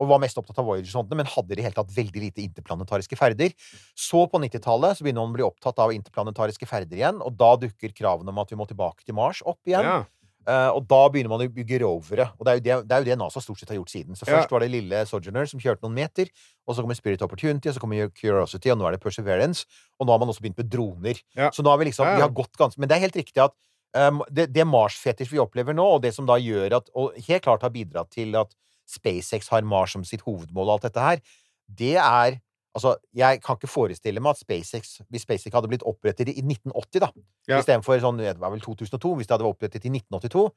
Og 0.03 0.09
var 0.11 0.21
mest 0.23 0.37
opptatt 0.41 0.59
av 0.59 0.67
Voyager-sondene, 0.67 1.21
men 1.23 1.29
hadde 1.31 1.55
i 1.55 1.59
det 1.61 1.67
hele 1.69 1.77
tatt 1.77 1.93
veldig 1.95 2.23
lite 2.27 2.43
interplanetariske 2.43 3.17
ferder. 3.19 3.55
Så 3.95 4.25
på 4.29 4.41
90-tallet 4.43 4.99
så 4.99 5.05
begynner 5.07 5.23
man 5.23 5.31
å 5.31 5.37
bli 5.39 5.47
opptatt 5.47 5.79
av 5.79 5.93
interplanetariske 5.95 6.67
ferder 6.69 6.99
igjen, 6.99 7.23
og 7.23 7.37
da 7.39 7.53
dukker 7.61 7.95
kravene 7.95 8.33
om 8.35 8.43
at 8.43 8.51
vi 8.51 8.59
må 8.59 8.67
tilbake 8.69 9.07
til 9.07 9.15
Mars, 9.17 9.41
opp 9.47 9.63
igjen. 9.69 9.87
ja. 9.87 10.03
Uh, 10.43 10.75
og 10.75 10.81
da 10.91 10.97
begynner 11.07 11.31
man 11.31 11.39
å 11.39 11.45
bygge 11.47 11.77
rovere. 11.79 12.25
Og 12.35 12.43
det 12.43 12.51
er, 12.51 12.57
jo 12.57 12.63
det, 12.65 12.73
det 12.89 12.95
er 12.95 12.99
jo 12.99 13.07
det 13.07 13.15
NASA 13.15 13.39
stort 13.39 13.61
sett 13.61 13.69
har 13.71 13.77
gjort 13.77 13.93
siden. 13.93 14.17
Så 14.19 14.25
Ja. 14.27 14.41
først 14.41 14.51
var 14.51 14.59
det 14.59 14.67
lille 14.73 15.05
Sojourner 15.07 15.47
som 15.47 15.61
kjørte 15.63 15.85
noen 15.85 15.95
meter, 15.95 16.27
og 16.67 16.75
så 16.75 16.83
kommer 16.83 16.97
Spirit 16.99 17.23
Opportunity, 17.23 17.69
og 17.71 17.77
så 17.77 17.79
kommer 17.79 18.09
Curiosity, 18.11 18.67
og 18.73 18.75
nå 18.81 18.89
er 18.89 18.97
det 18.97 18.99
Perseverance. 19.05 19.63
Og 20.01 20.03
nå 20.09 20.11
har 20.11 20.19
man 20.19 20.27
også 20.33 20.43
begynt 20.43 20.59
med 20.59 20.67
droner. 20.67 21.21
Ja. 21.39 21.47
Så 21.55 21.63
nå 21.63 21.71
har 21.71 21.79
vi 21.79 21.87
liksom 21.87 22.03
Ja, 22.03 22.11
ja. 22.11 22.17
Vi 22.17 22.25
har 22.25 22.35
gått 22.41 22.59
ganske 22.59 22.75
Men 22.77 22.91
det 22.91 22.97
er 22.97 23.05
helt 23.05 23.15
riktig 23.21 23.39
at 23.39 23.55
um, 23.95 24.19
det, 24.27 24.49
det 24.51 24.67
Mars-fetisj 24.67 25.31
vi 25.31 25.39
opplever 25.39 25.71
nå, 25.79 25.85
og 25.95 26.03
det 26.03 26.11
som 26.13 26.27
da 26.27 26.35
gjør 26.35 26.75
at 26.81 26.91
Og 26.91 27.15
helt 27.23 27.47
klart 27.47 27.63
har 27.63 27.71
bidratt 27.71 28.11
til 28.11 28.35
at 28.35 28.51
SpaceX 28.93 29.49
har 29.53 29.65
Mars 29.67 29.93
som 29.97 30.03
sitt 30.07 30.21
hovedmål 30.25 30.67
og 30.69 30.73
alt 30.77 30.89
dette 30.89 31.05
her, 31.09 31.23
det 31.67 31.95
er 31.99 32.39
Altså, 32.73 32.95
jeg 33.13 33.37
kan 33.45 33.53
ikke 33.53 33.69
forestille 33.69 34.17
meg 34.19 34.31
at 34.33 34.39
SpaceX 34.41 34.95
Hvis 35.13 35.21
SpaceX 35.27 35.53
hadde 35.53 35.69
blitt 35.69 35.83
opprettet 35.85 36.31
i 36.31 36.41
1980, 36.41 37.03
da, 37.03 37.09
Ja. 37.47 37.59
istedenfor 37.61 37.99
sånn 38.01 38.17
Det 38.17 38.39
var 38.41 38.49
vel 38.49 38.63
2002, 38.63 39.11
hvis 39.19 39.27
det 39.29 39.35
hadde 39.35 39.45
vært 39.45 39.57
opprettet 39.59 39.85
i 39.85 39.91
1982, 39.93 40.47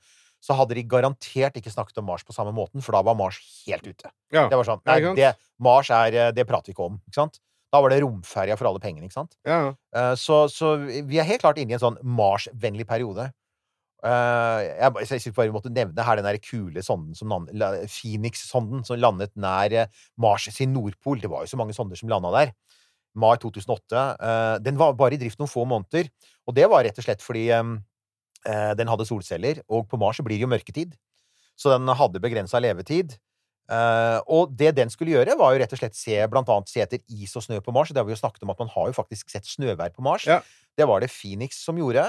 så 0.41 0.57
hadde 0.57 0.79
de 0.79 0.85
garantert 0.89 1.59
ikke 1.61 1.69
snakket 1.75 1.99
om 2.01 2.07
Mars 2.09 2.25
på 2.25 2.33
samme 2.33 2.55
måten, 2.57 2.81
for 2.81 2.93
da 2.97 3.03
var 3.05 3.15
Mars 3.21 3.37
helt 3.67 3.85
ute. 3.85 4.09
Ja. 4.33 4.47
Det 4.49 4.57
var 4.57 4.65
sånn 4.65 4.81
Nei, 4.89 4.97
det, 5.15 5.35
Mars 5.61 5.91
er 5.93 6.15
eh, 6.17 6.31
Det 6.33 6.47
prater 6.49 6.73
vi 6.73 6.73
ikke 6.73 6.87
om, 6.89 6.97
ikke 7.05 7.21
sant? 7.21 7.39
Da 7.73 7.83
var 7.85 7.91
det 7.93 8.01
romferja 8.01 8.57
for 8.57 8.71
alle 8.71 8.81
pengene, 8.81 9.05
ikke 9.11 9.19
sant? 9.21 9.37
ja. 9.45 9.75
Eh, 9.95 10.15
Så, 10.17 10.47
så 10.49 10.73
vi 10.87 11.19
er 11.21 11.29
helt 11.29 11.43
klart 11.45 11.59
inne 11.61 11.73
i 11.73 11.77
en 11.77 11.85
sånn 11.85 12.01
Mars-vennlig 12.01 12.87
periode. 12.89 13.29
Eh, 14.07 14.61
Jeg, 14.79 14.93
ba- 14.95 15.03
jeg 15.03 15.09
synes 15.21 15.35
bare 15.37 15.49
vi 15.51 15.55
måtte 15.57 15.73
nevne 15.75 16.05
her 16.07 16.17
den 16.21 16.27
der 16.29 16.39
kule 16.39 16.83
sonden 16.87 17.17
som 17.19 17.33
Phoenix-sonden 17.91 18.85
som 18.87 18.99
landet 19.03 19.33
nær 19.37 19.73
eh, 19.83 19.87
Mars 20.23 20.47
sin 20.55 20.73
nordpol. 20.77 21.19
Det 21.23 21.31
var 21.33 21.43
jo 21.45 21.51
så 21.53 21.59
mange 21.61 21.75
sonder 21.77 21.99
som 21.99 22.09
landa 22.13 22.31
der. 22.35 22.53
Mai 23.17 23.37
2008. 23.43 24.05
Eh, 24.21 24.59
Den 24.63 24.79
var 24.79 24.93
bare 24.99 25.17
i 25.17 25.21
drift 25.21 25.41
noen 25.41 25.51
få 25.51 25.65
måneder. 25.69 26.11
Og 26.47 26.55
det 26.55 26.69
var 26.71 26.85
rett 26.87 26.99
og 27.01 27.05
slett 27.09 27.25
fordi 27.25 27.49
den 28.79 28.87
hadde 28.87 29.03
solceller, 29.09 29.59
og 29.67 29.89
på 29.91 29.99
Mars 29.99 30.21
blir 30.23 30.37
det 30.39 30.45
jo 30.45 30.51
mørketid. 30.53 30.93
Så 31.59 31.73
den 31.73 31.89
hadde 31.99 32.21
begrensa 32.23 32.61
levetid. 32.63 33.17
Og 34.31 34.53
det 34.55 34.69
den 34.77 34.93
skulle 34.93 35.17
gjøre, 35.17 35.35
var 35.41 35.57
jo 35.57 35.59
rett 35.65 35.73
og 35.75 35.81
slett 35.81 35.97
se, 35.99 36.15
blant 36.31 36.47
annet 36.55 36.71
se 36.71 36.85
etter 36.85 37.01
is 37.11 37.33
og 37.35 37.43
snø 37.43 37.59
på 37.65 37.75
Mars. 37.75 37.91
Det 37.91 37.99
har 37.99 38.07
vi 38.07 38.15
jo 38.15 38.21
snakket 38.21 38.45
om 38.47 38.53
at 38.55 38.61
man 38.63 38.71
har 38.71 38.87
jo 38.93 38.95
faktisk 38.95 39.33
sett 39.35 39.49
snøvær 39.51 39.91
på 39.97 40.05
Mars. 40.07 40.29
Ja. 40.31 40.39
Det 40.79 40.87
var 40.87 41.03
det 41.03 41.11
Phoenix 41.11 41.59
som 41.65 41.81
gjorde. 41.81 42.05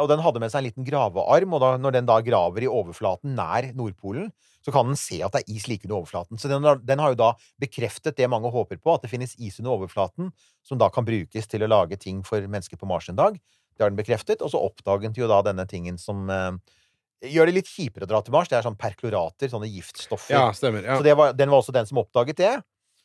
Og 0.00 0.08
den 0.10 0.22
hadde 0.24 0.40
med 0.42 0.52
seg 0.52 0.62
en 0.62 0.68
liten 0.68 0.86
gravearm, 0.86 1.54
og 1.56 1.62
da, 1.62 1.70
når 1.80 1.96
den 1.96 2.08
da 2.08 2.18
graver 2.24 2.64
i 2.66 2.70
overflaten 2.70 3.34
nær 3.36 3.70
Nordpolen, 3.76 4.30
så 4.64 4.72
kan 4.72 4.88
den 4.88 4.96
se 4.96 5.18
at 5.24 5.34
det 5.34 5.42
er 5.42 5.56
is 5.56 5.66
like 5.68 5.84
under 5.84 5.98
overflaten. 5.98 6.40
Så 6.40 6.48
den, 6.48 6.64
den 6.88 7.02
har 7.02 7.12
jo 7.12 7.18
da 7.20 7.32
bekreftet 7.60 8.16
det 8.16 8.30
mange 8.32 8.52
håper 8.52 8.80
på, 8.80 8.94
at 8.94 9.04
det 9.04 9.10
finnes 9.12 9.34
is 9.36 9.58
under 9.60 9.74
overflaten, 9.74 10.30
som 10.64 10.80
da 10.80 10.88
kan 10.92 11.04
brukes 11.04 11.50
til 11.50 11.66
å 11.66 11.68
lage 11.68 11.98
ting 12.00 12.22
for 12.24 12.40
mennesker 12.40 12.80
på 12.80 12.88
Mars 12.88 13.10
en 13.12 13.18
dag. 13.20 13.36
Det 13.74 13.84
har 13.84 13.92
den 13.92 13.98
bekreftet, 14.00 14.40
og 14.40 14.52
så 14.54 14.62
oppdaget 14.62 15.18
jo 15.18 15.28
da 15.28 15.42
denne 15.44 15.66
tingen 15.68 15.98
som 16.00 16.30
eh, 16.32 16.56
gjør 17.34 17.50
det 17.50 17.58
litt 17.58 17.68
kjipere 17.68 18.06
å 18.06 18.10
dra 18.10 18.22
til 18.24 18.34
Mars. 18.36 18.48
Det 18.48 18.56
er 18.56 18.64
sånn 18.64 18.78
perklorater, 18.80 19.52
sånne 19.52 19.68
giftstoffer. 19.68 20.32
ja, 20.32 20.46
stemmer. 20.56 20.86
Ja. 20.86 20.96
Så 20.96 21.06
det 21.06 21.16
var, 21.18 21.36
den 21.36 21.52
var 21.52 21.60
også 21.60 21.74
den 21.76 21.90
som 21.90 22.00
oppdaget 22.00 22.40
det. 22.40 22.54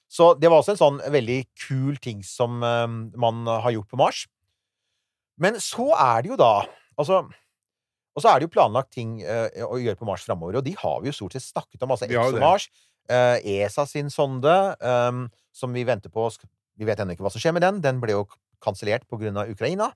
Så 0.09 0.31
det 0.39 0.49
var 0.49 0.61
også 0.61 0.73
en 0.77 0.81
sånn 0.81 1.03
veldig 1.13 1.41
kul 1.67 1.99
ting 2.01 2.23
som 2.25 2.63
eh, 2.63 2.85
man 3.19 3.43
har 3.49 3.75
gjort 3.75 3.91
på 3.91 3.99
Mars. 3.99 4.23
Men 5.39 5.59
så 5.63 5.89
er 5.95 6.25
det 6.25 6.33
jo 6.33 6.39
da 6.39 6.53
Altså 6.99 7.21
Og 7.23 8.23
så 8.23 8.29
er 8.29 8.39
det 8.39 8.49
jo 8.49 8.51
planlagt 8.51 8.91
ting 8.91 9.19
uh, 9.23 9.47
å 9.63 9.79
gjøre 9.79 9.95
på 9.99 10.07
Mars 10.07 10.25
framover, 10.27 10.59
og 10.59 10.65
de 10.65 10.73
har 10.75 10.97
vi 10.99 11.07
jo 11.07 11.15
stort 11.15 11.37
sett 11.37 11.45
snakket 11.45 11.85
om. 11.85 11.93
Altså. 11.95 12.09
ExoMars, 12.09 12.65
uh, 13.07 13.37
ESA 13.39 13.85
sin 13.87 14.09
sonde, 14.11 14.55
um, 14.83 15.27
som 15.55 15.71
vi 15.71 15.85
venter 15.87 16.11
på 16.11 16.25
Vi 16.75 16.87
vet 16.87 16.99
ennå 16.99 17.15
ikke 17.15 17.23
hva 17.23 17.31
som 17.31 17.39
skjer 17.39 17.55
med 17.55 17.63
den. 17.63 17.79
Den 17.85 18.01
ble 18.03 18.17
jo 18.17 18.25
kansellert 18.59 19.07
av 19.07 19.47
Ukraina. 19.47 19.93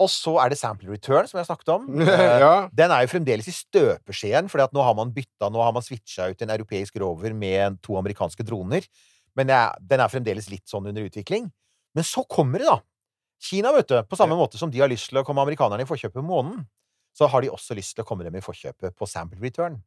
Og 0.00 0.08
så 0.10 0.32
er 0.42 0.50
det 0.50 0.58
Sample 0.58 0.90
Return, 0.90 1.28
som 1.28 1.38
jeg 1.38 1.50
snakket 1.50 1.74
om. 1.76 1.84
Eh, 2.14 2.38
ja. 2.40 2.68
den 2.72 2.90
er 2.90 3.04
jo 3.04 3.12
fremdeles 3.12 3.50
i 3.50 3.54
støpeskjeen, 3.54 4.48
for 4.50 4.64
nå 4.64 4.86
har 4.86 4.96
man 4.98 5.12
bytta, 5.14 5.50
nå 5.52 5.60
har 5.62 5.74
man 5.74 5.84
switcha 5.84 6.30
ut 6.32 6.42
en 6.42 6.54
europeisk 6.56 6.96
rover 7.02 7.36
med 7.36 7.78
to 7.84 7.98
amerikanske 8.00 8.46
droner. 8.46 8.88
Men 9.38 9.50
den 9.52 10.00
er 10.00 10.10
fremdeles 10.10 10.48
litt 10.50 10.66
sånn 10.70 10.88
under 10.90 11.06
utvikling. 11.06 11.50
Men 11.94 12.06
så 12.06 12.24
kommer 12.30 12.62
det, 12.62 12.72
da. 12.72 12.80
Kina, 13.44 13.72
vet 13.76 13.90
du, 13.90 13.98
på 14.08 14.16
samme 14.16 14.36
måte 14.38 14.60
som 14.60 14.70
de 14.72 14.80
har 14.80 14.88
lyst 14.88 15.10
til 15.10 15.20
å 15.20 15.24
komme 15.26 15.42
amerikanerne 15.44 15.84
i 15.84 15.88
forkjøpet 15.88 16.16
på 16.16 16.24
månen, 16.24 16.62
så 17.14 17.28
har 17.30 17.44
de 17.44 17.52
også 17.52 17.76
lyst 17.78 17.94
til 17.96 18.04
å 18.04 18.08
komme 18.08 18.24
dem 18.26 18.36
i 18.38 18.44
forkjøpet 18.44 18.96
på 18.96 19.08
sample 19.10 19.42
return. 19.42 19.82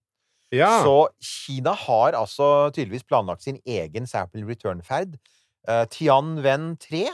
ja. 0.55 0.77
Så 0.83 1.09
Kina 1.19 1.73
har 1.75 2.15
altså 2.15 2.69
tydeligvis 2.75 3.07
planlagt 3.07 3.43
sin 3.43 3.57
egen 3.65 4.07
sample 4.07 4.45
return-ferd. 4.47 5.17
Uh, 5.67 5.83
Tianwen 5.91 6.75
3. 6.79 7.07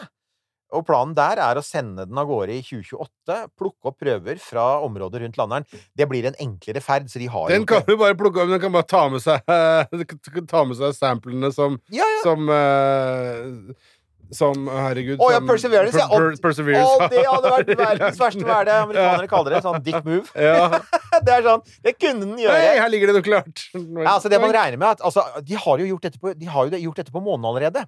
Og 0.73 0.85
planen 0.87 1.13
der 1.17 1.37
er 1.41 1.57
å 1.57 1.63
sende 1.65 2.05
den 2.09 2.17
av 2.17 2.25
gårde 2.29 2.55
i 2.57 2.63
2028, 2.65 3.35
plukke 3.59 3.89
opp 3.91 3.97
prøver 4.01 4.39
fra 4.41 4.65
området 4.85 5.21
rundt 5.21 5.37
landeren. 5.37 5.67
Det 5.93 6.07
blir 6.09 6.25
en 6.29 6.37
enklere 6.41 6.81
ferd, 6.81 7.09
så 7.11 7.21
de 7.21 7.29
har 7.29 7.53
Den 7.53 7.67
kan 7.69 7.85
du 7.85 7.93
bare 7.93 8.17
plukke 8.17 8.41
opp, 8.41 8.49
den 8.49 8.61
kan 8.61 8.73
bare 8.73 8.89
ta 8.89 9.03
med 9.13 9.21
seg 9.21 9.45
Ta 10.53 10.63
med 10.65 10.79
seg 10.79 10.95
samplene 10.97 11.53
som 11.53 11.77
Ja, 11.93 12.07
ja. 12.07 12.23
Som 12.25 12.49
eh, 12.49 13.93
Som 14.33 14.67
Herregud 14.67 15.21
oh, 15.21 15.29
ja, 15.31 15.39
som- 15.39 15.49
Perseverance, 15.49 15.99
ja. 15.99 16.07
Per, 16.09 16.29
per, 16.33 16.39
Perseverance. 16.41 16.93
Å, 17.05 17.09
det 17.11 17.25
hadde 17.27 17.51
vært 17.53 17.73
verdens 17.83 18.21
verste 18.21 18.45
hva 18.47 18.59
er 18.61 18.69
det 18.69 18.77
amerikanere 18.79 19.29
kaller 19.31 19.57
det. 19.57 19.63
Sånn 19.65 19.83
dick 19.85 19.99
move. 20.01 20.25
Ja. 20.33 20.81
Det 21.23 21.29
er 21.29 21.43
sånn, 21.45 21.61
det 21.85 21.91
kunne 22.01 22.25
den 22.25 22.39
gjøre. 22.41 22.57
Hey, 22.57 22.79
her 22.81 22.89
ligger 22.89 23.11
det 23.11 23.13
noe 23.19 23.23
klart! 23.23 23.61
Ja, 23.77 24.15
altså 24.15 24.31
det 24.33 24.39
man 24.41 24.49
regner 24.51 24.79
med 24.81 24.95
at, 24.95 25.03
altså, 25.05 25.21
De 25.45 25.59
har 25.61 25.83
jo 25.83 25.85
gjort 25.91 26.07
dette 26.07 26.17
på, 26.19 26.31
de 26.33 26.79
gjort 26.81 26.97
dette 26.99 27.13
på 27.13 27.21
månen 27.21 27.45
allerede. 27.45 27.83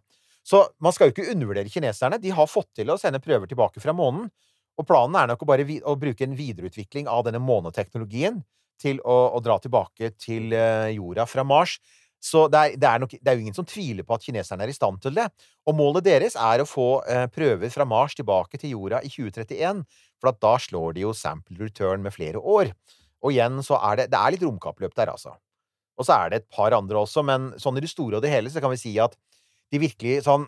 Så 0.46 0.62
man 0.78 0.94
skal 0.94 1.10
jo 1.10 1.16
ikke 1.16 1.32
undervurdere 1.34 1.72
kineserne. 1.74 2.20
De 2.22 2.30
har 2.38 2.48
fått 2.48 2.70
til 2.78 2.94
å 2.94 3.00
sende 3.02 3.20
prøver 3.24 3.50
tilbake 3.50 3.82
fra 3.82 3.96
månen. 3.98 4.30
Og 4.78 4.86
planen 4.86 5.18
er 5.18 5.32
nok 5.32 5.42
å, 5.42 5.48
bare 5.50 5.66
å 5.66 5.96
bruke 5.98 6.28
en 6.28 6.36
videreutvikling 6.38 7.10
av 7.10 7.26
denne 7.26 7.42
måneteknologien 7.42 8.44
til 8.82 9.00
å, 9.02 9.16
å 9.34 9.42
dra 9.44 9.58
tilbake 9.64 10.12
til 10.22 10.54
eh, 10.54 10.92
jorda 10.98 11.26
fra 11.30 11.46
Mars. 11.48 11.80
Så 12.26 12.48
det 12.50 12.58
er, 12.62 12.76
det, 12.82 12.90
er 12.90 13.02
nok, 13.04 13.12
det 13.14 13.30
er 13.30 13.38
jo 13.38 13.44
ingen 13.46 13.54
som 13.58 13.68
tviler 13.70 14.06
på 14.08 14.16
at 14.16 14.24
kineserne 14.26 14.66
er 14.66 14.72
i 14.72 14.76
stand 14.76 14.98
til 15.04 15.14
det. 15.14 15.28
Og 15.70 15.76
målet 15.78 16.08
deres 16.08 16.34
er 16.42 16.64
å 16.64 16.66
få 16.66 16.88
eh, 17.06 17.28
prøver 17.30 17.70
fra 17.74 17.86
Mars 17.86 18.16
tilbake 18.18 18.58
til 18.58 18.74
jorda 18.74 19.04
i 19.06 19.12
2031, 19.14 19.84
for 20.22 20.32
at 20.32 20.40
da 20.42 20.56
slår 20.64 20.96
de 20.98 21.04
jo 21.06 21.14
sample 21.14 21.60
return 21.62 22.02
med 22.06 22.16
flere 22.16 22.42
år. 22.42 22.72
Og 23.22 23.34
igjen 23.36 23.62
så 23.66 23.78
er 23.92 24.02
det 24.02 24.08
Det 24.14 24.20
er 24.22 24.34
litt 24.34 24.46
romkappløp 24.46 24.96
der, 24.98 25.14
altså. 25.14 25.36
Og 25.96 26.08
så 26.08 26.18
er 26.18 26.34
det 26.34 26.42
et 26.42 26.50
par 26.52 26.74
andre 26.76 27.04
også, 27.06 27.22
men 27.24 27.52
sånn 27.62 27.78
i 27.78 27.84
det 27.86 27.94
store 27.94 28.18
og 28.18 28.26
det 28.26 28.34
hele 28.34 28.50
så 28.52 28.64
kan 28.64 28.74
vi 28.74 28.82
si 28.82 28.96
at 29.00 29.14
de 29.72 29.80
virkelig 29.82 30.24
sånn 30.26 30.48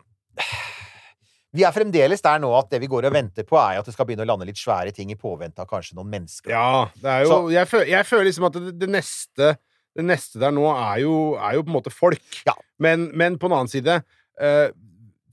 Vi 1.55 1.63
er 1.65 1.71
fremdeles 1.73 2.21
der 2.21 2.41
nå 2.43 2.49
at 2.57 2.67
det 2.73 2.81
vi 2.83 2.89
går 2.91 3.07
og 3.07 3.15
venter 3.15 3.45
på, 3.47 3.55
er 3.57 3.79
at 3.79 3.87
det 3.87 3.93
skal 3.95 4.05
begynne 4.09 4.25
å 4.25 4.29
lande 4.33 4.45
litt 4.49 4.59
svære 4.59 4.91
ting 4.93 5.13
i 5.13 5.17
påvente 5.17 5.63
av 5.63 5.69
kanskje 5.69 5.95
noen 5.97 6.09
mennesker. 6.11 6.51
Ja, 6.51 6.89
det 6.99 7.07
er 7.13 7.23
jo 7.23 7.29
Så- 7.31 7.53
jeg, 7.53 7.69
føler, 7.71 7.87
jeg 7.93 8.05
føler 8.05 8.25
liksom 8.27 8.45
at 8.49 8.57
det, 8.59 8.73
det 8.81 8.89
neste 8.91 9.53
Det 9.97 10.05
neste 10.05 10.41
der 10.41 10.53
nå 10.55 10.67
er 10.71 11.03
jo, 11.03 11.17
er 11.41 11.57
jo 11.57 11.65
på 11.65 11.73
en 11.73 11.77
måte 11.79 11.93
folk. 11.93 12.41
Ja. 12.47 12.55
Men, 12.79 13.09
men 13.17 13.39
på 13.41 13.49
den 13.49 13.57
annen 13.57 13.71
side 13.71 14.01
uh, 14.37 14.67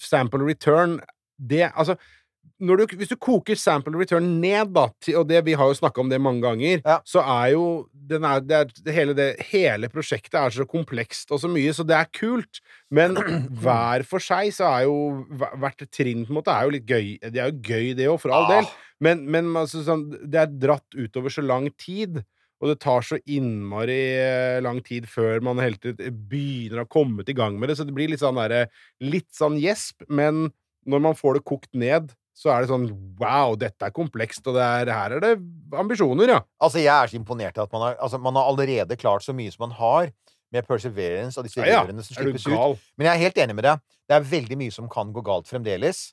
Sample 0.00 0.46
return 0.48 0.96
Det 1.36 1.66
Altså 1.68 1.98
du, 2.64 2.84
hvis 2.96 3.10
du 3.10 3.16
koker 3.20 3.58
sample 3.58 3.98
return 3.98 4.26
ned, 4.40 4.70
da, 4.74 4.86
til, 5.02 5.18
og 5.20 5.28
det, 5.28 5.42
vi 5.46 5.56
har 5.58 5.68
jo 5.68 5.76
snakka 5.76 6.00
om 6.00 6.10
det 6.10 6.20
mange 6.22 6.42
ganger, 6.44 6.80
Ja. 6.84 7.00
så 7.04 7.20
er 7.20 7.52
jo 7.52 7.88
den 7.92 8.24
er, 8.24 8.40
det 8.40 8.56
er, 8.56 8.64
det, 8.84 8.94
hele, 8.94 9.14
det, 9.14 9.36
hele 9.50 9.88
prosjektet 9.88 10.34
er 10.34 10.50
så 10.50 10.66
komplekst 10.68 11.32
og 11.32 11.40
så 11.40 11.48
mye, 11.48 11.72
så 11.72 11.84
det 11.84 11.96
er 11.96 12.10
kult. 12.12 12.60
Men 12.90 13.16
hver 13.62 14.04
for 14.04 14.22
seg 14.22 14.52
så 14.52 14.68
er 14.68 14.84
jo 14.84 15.24
hvert 15.56 15.86
trinn 15.90 16.26
på 16.26 16.34
en 16.34 16.40
måte 16.40 16.52
er 16.52 16.64
jo 16.64 16.74
litt 16.76 16.86
gøy. 16.88 17.16
Det 17.24 17.40
er 17.40 17.50
jo 17.50 17.60
gøy, 17.64 17.94
det 17.96 18.08
òg, 18.12 18.20
for 18.20 18.34
all 18.34 18.46
ah. 18.46 18.52
del. 18.54 18.70
Men, 19.00 19.24
men 19.26 19.50
altså, 19.56 19.82
sånn, 19.84 20.06
det 20.22 20.40
er 20.44 20.52
dratt 20.52 20.94
utover 20.94 21.32
så 21.32 21.44
lang 21.44 21.70
tid, 21.80 22.22
og 22.64 22.70
det 22.72 22.78
tar 22.80 23.04
så 23.04 23.18
innmari 23.28 23.98
eh, 24.16 24.58
lang 24.64 24.78
tid 24.86 25.04
før 25.10 25.42
man 25.44 25.60
helt 25.60 25.84
begynner 25.84 26.80
å 26.86 26.88
komme 26.88 27.20
i 27.28 27.36
gang 27.36 27.58
med 27.60 27.68
det, 27.68 27.76
så 27.76 27.84
det 27.84 27.92
blir 27.96 28.08
litt 28.08 28.22
sånn 28.24 28.38
derre 28.40 28.62
Litt 29.04 29.28
sånn 29.36 29.58
gjesp, 29.60 30.06
men 30.08 30.46
når 30.88 31.02
man 31.04 31.16
får 31.18 31.36
det 31.38 31.44
kokt 31.48 31.70
ned, 31.76 32.10
så 32.34 32.50
er 32.54 32.64
det 32.64 32.70
sånn 32.72 32.88
Wow, 33.20 33.54
dette 33.60 33.84
er 33.86 33.92
komplekst, 33.94 34.42
og 34.48 34.56
det 34.56 34.64
er, 34.64 34.90
her 34.96 35.18
er 35.18 35.22
det 35.22 35.34
ambisjoner, 35.76 36.32
ja. 36.38 36.40
Altså, 36.58 36.80
jeg 36.80 36.90
er 36.94 37.12
så 37.12 37.20
imponert 37.20 37.60
at 37.62 37.70
man 37.76 37.84
har, 37.90 37.98
altså, 38.02 38.18
man 38.20 38.40
har 38.40 38.48
allerede 38.50 38.96
klart 39.00 39.22
så 39.28 39.36
mye 39.36 39.52
som 39.54 39.68
man 39.68 39.76
har 39.78 40.08
med 40.54 40.66
Perseverance 40.68 41.36
og 41.40 41.46
disse 41.48 41.60
Ja, 41.62 41.80
ja. 41.82 41.86
som 42.02 42.16
slippes 42.16 42.44
ut. 42.46 42.82
Men 42.96 43.08
jeg 43.08 43.14
er 43.18 43.22
helt 43.26 43.38
enig 43.44 43.56
med 43.58 43.66
deg. 43.68 43.80
Det 44.08 44.16
er 44.18 44.26
veldig 44.34 44.58
mye 44.60 44.74
som 44.74 44.88
kan 44.92 45.08
gå 45.14 45.22
galt 45.26 45.48
fremdeles. 45.50 46.12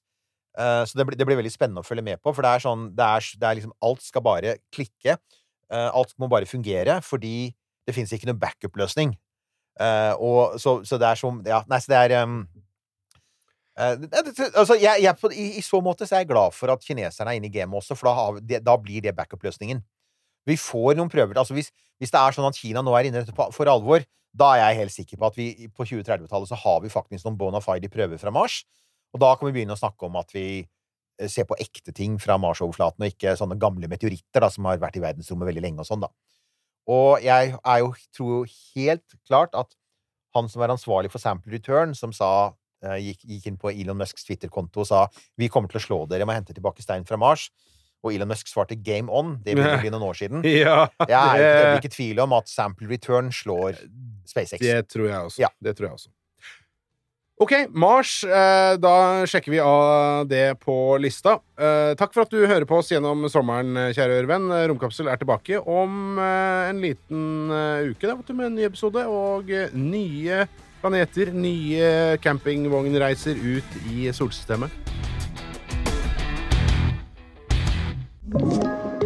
Uh, 0.58 0.82
så 0.84 0.98
det, 1.00 1.06
blir- 1.08 1.16
det 1.20 1.26
blir 1.30 1.38
veldig 1.40 1.52
spennende 1.54 1.80
å 1.84 1.88
følge 1.88 2.04
med 2.04 2.20
på, 2.20 2.34
for 2.36 2.44
det 2.44 2.50
er 2.58 2.64
sånn 2.64 2.88
det 2.98 3.06
er, 3.06 3.28
det 3.40 3.48
er 3.48 3.60
liksom 3.60 3.76
Alt 3.88 4.02
skal 4.04 4.24
bare 4.26 4.56
klikke. 4.76 5.18
Eh, 5.72 5.90
alt 5.96 6.16
må 6.20 6.28
bare 6.32 6.50
fungere, 6.50 7.00
fordi 7.06 7.52
det 7.88 7.96
fins 7.96 8.12
ikke 8.12 8.28
noen 8.30 8.40
backup-løsning. 8.42 9.14
Eh, 9.80 10.14
og 10.20 10.60
så, 10.60 10.82
så 10.88 11.00
det 11.00 11.08
er 11.08 11.20
som 11.20 11.40
Ja, 11.48 11.62
nei, 11.72 11.80
så 11.80 11.94
det 11.94 12.00
er 12.02 12.24
um, 12.28 12.42
altså, 13.80 14.76
jeg, 14.76 15.00
jeg, 15.02 15.32
i, 15.32 15.46
I 15.58 15.64
så 15.64 15.80
måte 15.82 16.06
så 16.06 16.18
er 16.18 16.26
jeg 16.26 16.32
glad 16.34 16.52
for 16.54 16.74
at 16.74 16.84
kineserne 16.84 17.32
er 17.32 17.40
inne 17.40 17.48
i 17.48 17.54
gamet 17.54 17.80
også, 17.80 17.96
for 17.96 18.12
da, 18.12 18.60
da 18.60 18.76
blir 18.78 19.02
det 19.06 19.16
backup-løsningen. 19.16 19.80
Vi 20.50 20.58
får 20.58 20.98
noen 20.98 21.10
prøver 21.10 21.38
altså 21.38 21.54
hvis, 21.54 21.70
hvis 22.02 22.12
det 22.12 22.20
er 22.20 22.36
sånn 22.36 22.50
at 22.50 22.58
Kina 22.58 22.82
nå 22.84 22.94
er 22.98 23.08
inne 23.08 23.24
for 23.38 23.70
alvor, 23.70 24.04
da 24.38 24.52
er 24.56 24.62
jeg 24.64 24.80
helt 24.82 24.96
sikker 24.96 25.20
på 25.20 25.28
at 25.28 25.38
vi 25.38 25.48
på 25.70 25.86
2030-tallet 25.86 26.50
så 26.50 26.60
har 26.60 26.80
vi 26.84 26.92
faktisk 26.92 27.28
noen 27.28 27.40
bona 27.40 27.62
fide 27.64 27.92
prøver 27.92 28.20
fra 28.20 28.32
Mars. 28.34 28.62
Og 29.12 29.22
da 29.22 29.34
kan 29.36 29.48
vi 29.48 29.56
begynne 29.58 29.76
å 29.76 29.80
snakke 29.80 30.08
om 30.08 30.16
at 30.20 30.32
vi 30.36 30.64
ser 31.30 31.46
på 31.50 31.58
ekte 31.60 31.94
ting 31.94 32.18
fra 32.22 32.38
Mars-overflaten, 32.42 33.04
og 33.04 33.12
ikke 33.12 33.36
sånne 33.38 33.60
gamle 33.62 33.88
meteoritter 33.92 34.42
da, 34.42 34.50
som 34.50 34.66
har 34.66 34.80
vært 34.82 34.98
i 34.98 35.04
verdensrommet 35.04 35.50
veldig 35.52 35.62
lenge 35.62 35.84
og 35.84 35.90
sånn, 35.90 36.02
da. 36.02 36.10
Og 36.90 37.22
jeg 37.22 37.54
er 37.62 37.80
jo, 37.84 37.92
tror 38.16 38.32
jo 38.40 38.42
helt 38.76 39.18
klart 39.28 39.54
at 39.54 39.76
han 40.36 40.48
som 40.50 40.64
er 40.64 40.74
ansvarlig 40.74 41.12
for 41.12 41.22
sample 41.22 41.52
return, 41.54 41.94
som 41.94 42.14
sa 42.16 42.54
eh, 42.84 42.98
gikk, 43.12 43.26
gikk 43.28 43.50
inn 43.52 43.58
på 43.62 43.70
Elon 43.74 44.00
Musks 44.00 44.24
Twitter-konto 44.26 44.82
og 44.82 44.88
sa 44.90 45.02
vi 45.38 45.50
kommer 45.52 45.70
til 45.70 45.78
å 45.82 45.84
slå 45.84 46.00
dere 46.10 46.26
med 46.26 46.34
å 46.34 46.40
hente 46.40 46.56
tilbake 46.58 46.82
stein 46.82 47.06
fra 47.06 47.20
Mars. 47.22 47.50
Og 48.02 48.16
Elon 48.16 48.32
Musk 48.32 48.48
svarte 48.50 48.74
'game 48.74 49.12
on'. 49.14 49.36
Det 49.44 49.54
begynner 49.54 49.78
å 49.78 49.82
bli 49.84 49.92
noen 49.94 50.08
år 50.08 50.18
siden. 50.18 50.42
Ja, 50.64 50.88
Jeg 51.06 51.44
er 51.46 51.76
ikke 51.78 51.92
i 51.92 51.94
tvil 51.94 52.24
om 52.24 52.34
at 52.34 52.50
sample 52.50 52.88
return 52.90 53.30
slår 53.30 53.78
SpaceX. 54.26 54.58
det 54.64 54.88
tror 54.90 55.06
jeg 55.12 55.20
også. 55.20 55.42
Ja. 55.44 55.50
Det 55.62 55.76
tror 55.78 55.92
jeg 55.92 56.00
også. 56.00 56.10
Ok, 57.42 57.52
Mars. 57.74 58.24
Eh, 58.24 58.78
da 58.78 59.26
sjekker 59.26 59.52
vi 59.52 59.60
av 59.60 60.28
det 60.30 60.60
på 60.62 60.98
lista. 61.02 61.40
Eh, 61.58 61.94
takk 61.98 62.14
for 62.14 62.22
at 62.22 62.30
du 62.30 62.44
hører 62.46 62.68
på 62.70 62.78
oss 62.78 62.92
gjennom 62.94 63.26
sommeren, 63.34 63.74
kjære 63.98 64.20
ørevenn. 64.20 64.46
Romkapsel 64.70 65.10
er 65.10 65.18
tilbake 65.18 65.58
om 65.58 66.20
eh, 66.22 66.70
en 66.70 66.84
liten 66.84 67.50
uke 67.90 68.06
da, 68.06 68.14
vet 68.14 68.30
du, 68.30 68.36
med 68.38 68.52
en 68.52 68.60
ny 68.60 68.68
episode 68.70 69.08
og 69.10 69.50
nye 69.74 70.46
planeter, 70.84 71.34
nye 71.34 71.90
campingvognreiser 72.22 73.42
ut 73.42 73.78
i 73.90 74.12
solsystemet. 74.14 74.70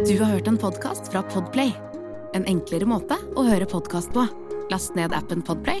Du 0.04 0.12
har 0.20 0.36
hørt 0.36 0.52
en 0.52 0.60
podkast 0.60 1.08
fra 1.08 1.24
Podplay. 1.32 1.72
En 2.36 2.44
enklere 2.44 2.84
måte 2.84 3.16
å 3.32 3.48
høre 3.48 3.64
podkast 3.64 4.12
på. 4.12 4.28
Last 4.68 4.92
ned 4.98 5.16
appen 5.16 5.40
Podplay, 5.46 5.80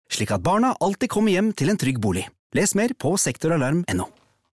slik 0.11 0.31
at 0.35 0.43
barna 0.45 0.75
alltid 0.79 1.11
kommer 1.11 1.33
hjem 1.33 1.53
til 1.57 1.71
en 1.71 1.79
trygg 1.79 2.01
bolig. 2.03 2.27
Les 2.57 2.75
mer 2.75 2.93
på 2.99 3.15
sektoralarm.no. 3.17 4.09